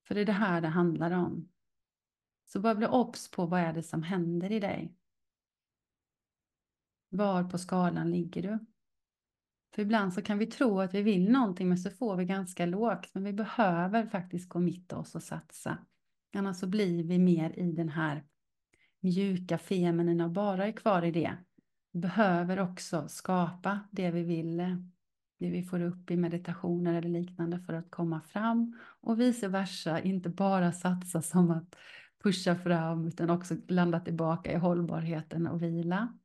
[0.09, 1.49] För det är det här det handlar om.
[2.47, 5.00] Så bara bli obs på vad är det som händer i dig.
[7.11, 8.59] Var på skalan ligger du?
[9.75, 12.67] För ibland så kan vi tro att vi vill någonting men så får vi ganska
[12.67, 13.11] lågt.
[13.13, 15.79] Men vi behöver faktiskt gå mitt oss och satsa.
[16.35, 18.25] Annars så blir vi mer i den här
[19.01, 21.37] mjuka feminina och bara är kvar i det.
[21.93, 24.57] Vi behöver också skapa det vi vill,
[25.39, 30.01] det vi får upp i meditationer eller liknande för att komma fram och vice versa,
[30.01, 31.77] inte bara satsa som att
[32.23, 36.19] pusha fram utan också landa tillbaka i hållbarheten och vila.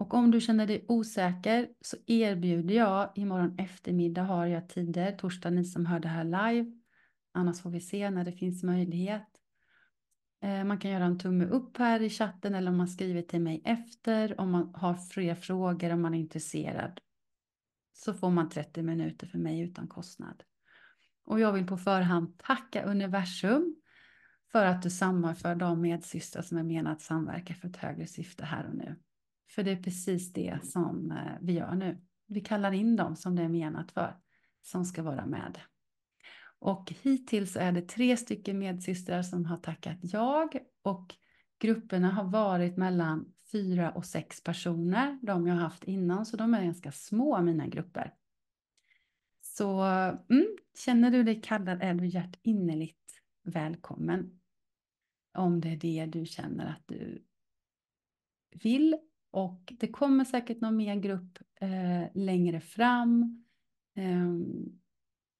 [0.00, 5.50] Och om du känner dig osäker så erbjuder jag imorgon eftermiddag har jag tider, torsdag
[5.50, 6.72] ni som hör det här live.
[7.32, 9.28] Annars får vi se när det finns möjlighet.
[10.42, 13.40] Eh, man kan göra en tumme upp här i chatten eller om man skriver till
[13.40, 14.40] mig efter.
[14.40, 17.00] Om man har fler frågor om man är intresserad.
[17.92, 20.42] Så får man 30 minuter för mig utan kostnad.
[21.24, 23.76] Och jag vill på förhand tacka universum
[24.52, 28.44] för att du sammanför de medsystrar som är menat att samverka för ett högre syfte
[28.44, 28.96] här och nu.
[29.50, 32.00] För det är precis det som eh, vi gör nu.
[32.26, 34.16] Vi kallar in dem som det är menat för,
[34.62, 35.58] som ska vara med.
[36.58, 41.14] Och hittills är det tre stycken medsystrar som har tackat jag och
[41.58, 46.54] grupperna har varit mellan fyra och sex personer, de jag har haft innan, så de
[46.54, 48.14] är ganska små mina grupper.
[49.40, 49.80] Så
[50.30, 54.40] mm, känner du dig kallad är du hjärtinnerligt välkommen.
[55.34, 57.24] Om det är det du känner att du
[58.50, 58.96] vill.
[59.30, 63.44] Och det kommer säkert någon mer grupp eh, längre fram.
[63.96, 64.28] Eh,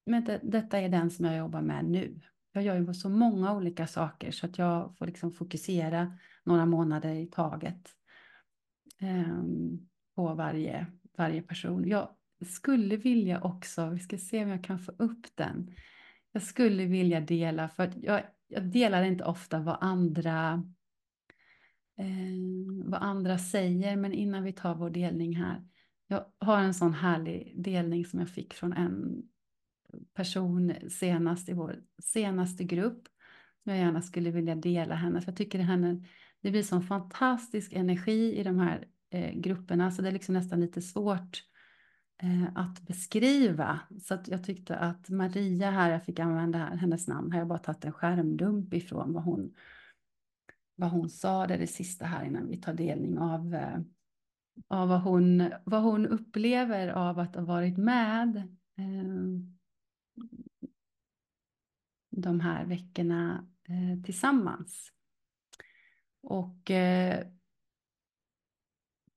[0.06, 2.20] men det, detta är den som jag jobbar med nu.
[2.52, 7.14] Jag gör ju så många olika saker så att jag får liksom fokusera några månader
[7.14, 7.88] i taget
[9.00, 9.42] eh,
[10.14, 10.86] på varje,
[11.16, 11.88] varje person.
[11.88, 12.08] Jag,
[12.46, 15.74] skulle vilja också, vi ska se om jag kan få upp den.
[16.32, 20.64] Jag skulle vilja dela, för jag, jag delar inte ofta vad andra,
[22.00, 25.64] eh, vad andra säger, men innan vi tar vår delning här.
[26.06, 29.22] Jag har en sån härlig delning som jag fick från en
[30.14, 33.02] person senast i vår senaste grupp.
[33.62, 36.04] Jag gärna skulle vilja dela henne, för jag tycker det, henne,
[36.40, 40.60] det blir sån fantastisk energi i de här eh, grupperna, så det är liksom nästan
[40.60, 41.42] lite svårt
[42.22, 43.80] eh, att beskriva.
[44.02, 47.58] Så att jag tyckte att Maria här, jag fick använda hennes namn, har jag bara
[47.58, 49.54] tagit en skärmdump ifrån vad hon,
[50.80, 53.78] vad hon sa, det är det sista här innan vi tar delning av, eh,
[54.68, 58.36] av vad, hon, vad hon upplever av att ha varit med
[58.78, 59.40] eh,
[62.10, 64.92] de här veckorna eh, tillsammans.
[66.22, 67.26] Och eh,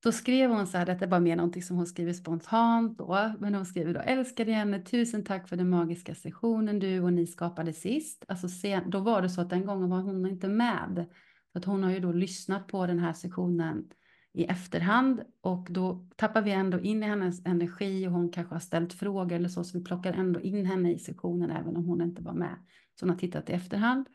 [0.03, 3.33] då skrev hon så här, detta är bara mer någonting som hon skriver spontant då,
[3.39, 7.27] men hon skriver då, älskade henne, tusen tack för den magiska sessionen du och ni
[7.27, 8.25] skapade sist.
[8.27, 11.05] Alltså sen, då var det så att den gången var hon inte med.
[11.53, 13.89] För att hon har ju då lyssnat på den här sessionen
[14.33, 18.59] i efterhand och då tappar vi ändå in i hennes energi och hon kanske har
[18.59, 22.01] ställt frågor eller så, så vi plockar ändå in henne i sessionen även om hon
[22.01, 22.55] inte var med.
[22.99, 24.07] Så hon har tittat i efterhand.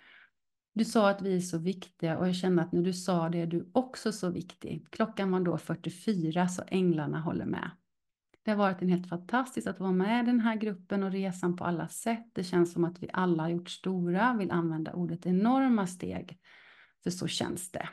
[0.74, 3.39] Du sa att vi är så viktiga och jag känner att när du sa det
[3.39, 4.86] är du också så viktig.
[4.90, 7.70] Klockan var då 44 så änglarna håller med.
[8.44, 11.56] Det har varit en helt fantastiskt att vara med i den här gruppen och resan
[11.56, 12.31] på alla sätt.
[12.35, 16.39] Det känns som att vi alla har gjort stora, vill använda ordet enorma steg.
[17.03, 17.89] För så känns det.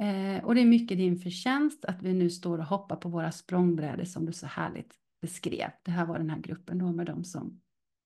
[0.00, 3.32] Eh, och det är mycket din förtjänst att vi nu står och hoppar på våra
[3.32, 5.70] språngbrädor som du så härligt beskrev.
[5.82, 7.60] Det här var den här gruppen då med de som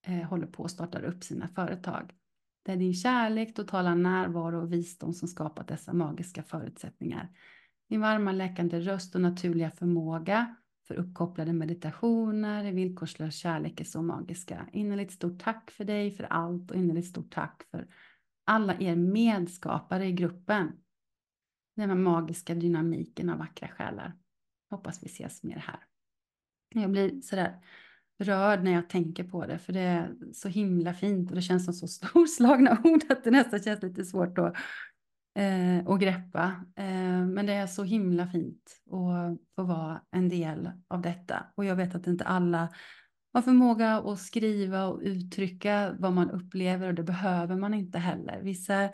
[0.06, 2.12] eh, håller på att starta upp sina företag.
[2.64, 7.28] Det är din kärlek, totala närvaro och visdom som skapat dessa magiska förutsättningar.
[7.88, 10.56] Din varma läkande röst och naturliga förmåga
[10.86, 14.68] för uppkopplade meditationer, villkorslös kärlek är så magiska.
[14.72, 17.86] Innerligt stort tack för dig för allt och innerligt stort tack för
[18.44, 20.72] alla er medskapare i gruppen.
[21.76, 24.16] Den här magiska dynamiken av vackra själar.
[24.70, 25.80] Hoppas vi ses mer här.
[26.74, 27.60] Jag blir sådär
[28.18, 31.64] rörd när jag tänker på det, för det är så himla fint och det känns
[31.64, 34.54] som så storslagna ord att det nästan känns lite svårt att,
[35.38, 36.64] eh, att greppa.
[36.76, 41.46] Eh, men det är så himla fint att få vara en del av detta.
[41.54, 42.68] Och jag vet att inte alla
[43.34, 48.42] har förmåga att skriva och uttrycka vad man upplever och det behöver man inte heller.
[48.42, 48.90] Vissa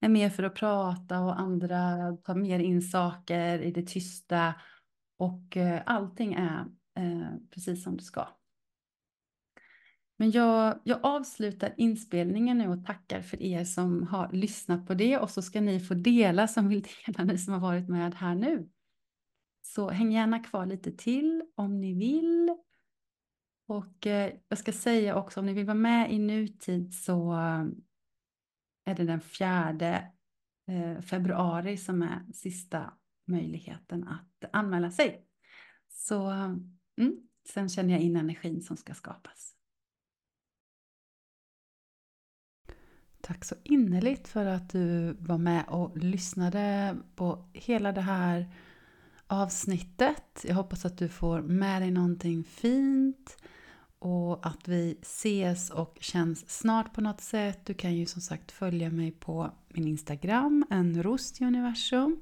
[0.00, 4.54] är mer för att prata och andra tar mer in saker i det tysta
[5.18, 6.60] och eh, allting är
[6.98, 8.28] eh, precis som det ska.
[10.16, 15.18] Men jag, jag avslutar inspelningen nu och tackar för er som har lyssnat på det
[15.18, 18.34] och så ska ni få dela som vill dela, ni som har varit med här
[18.34, 18.68] nu.
[19.62, 22.56] Så häng gärna kvar lite till om ni vill.
[23.66, 27.64] Och eh, jag ska säga också om ni vill vara med i nutid så eh,
[28.84, 30.12] är det den fjärde
[30.68, 32.94] eh, februari som är sista
[33.26, 35.26] möjligheten att anmäla sig.
[35.88, 36.28] Så
[36.98, 39.54] mm, sen känner jag in energin som ska skapas.
[43.20, 48.54] Tack så innerligt för att du var med och lyssnade på hela det här
[49.26, 50.44] avsnittet.
[50.48, 53.36] Jag hoppas att du får med dig någonting fint
[53.98, 57.66] och att vi ses och känns snart på något sätt.
[57.66, 62.20] Du kan ju som sagt följa mig på min Instagram, en rost i universum.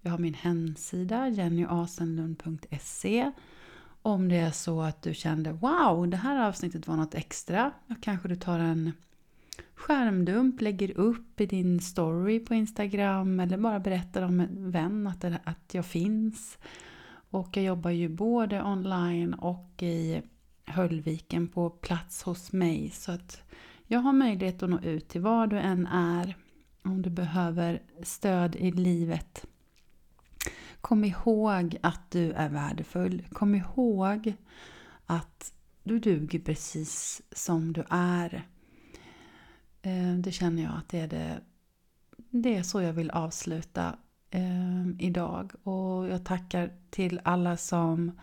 [0.00, 3.32] Jag har min hemsida jennyasenlund.se
[4.02, 7.72] Om det är så att du kände wow, det här avsnittet var något extra.
[7.86, 8.92] Då kanske du tar en
[9.74, 15.20] skärmdump, lägger upp i din story på Instagram eller bara berättar om en vän att,
[15.20, 16.58] det, att jag finns.
[17.30, 20.22] Och jag jobbar ju både online och i
[20.64, 22.90] Höllviken på plats hos mig.
[22.90, 23.42] Så att
[23.86, 26.36] jag har möjlighet att nå ut till var du än är.
[26.84, 29.46] Om du behöver stöd i livet.
[30.80, 33.22] Kom ihåg att du är värdefull.
[33.32, 34.34] Kom ihåg
[35.06, 35.52] att
[35.82, 38.46] du duger precis som du är.
[39.82, 41.40] Eh, det känner jag att det är det.
[42.30, 43.96] Det är så jag vill avsluta
[44.30, 45.52] eh, idag.
[45.62, 48.20] Och jag tackar till alla som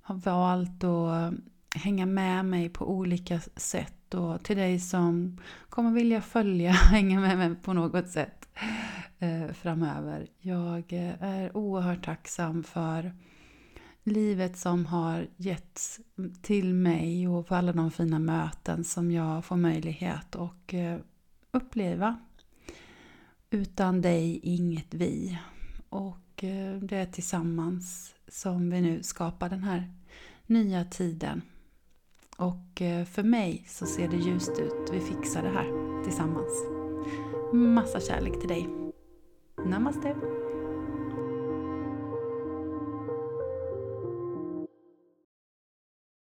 [0.00, 1.34] har valt att
[1.74, 4.14] hänga med mig på olika sätt.
[4.14, 8.48] Och till dig som kommer vilja följa, hänga med mig på något sätt
[9.18, 10.26] eh, framöver.
[10.38, 13.12] Jag är oerhört tacksam för
[14.04, 16.00] livet som har getts
[16.42, 20.96] till mig och för alla de fina möten som jag får möjlighet att eh,
[21.50, 22.18] uppleva.
[23.50, 25.38] Utan dig inget vi.
[25.88, 29.92] Och eh, det är tillsammans som vi nu skapar den här
[30.46, 31.42] nya tiden.
[32.36, 34.90] Och eh, för mig så ser det ljust ut.
[34.92, 36.64] Vi fixar det här tillsammans.
[37.52, 38.68] Massa kärlek till dig.
[39.66, 40.43] Namaste!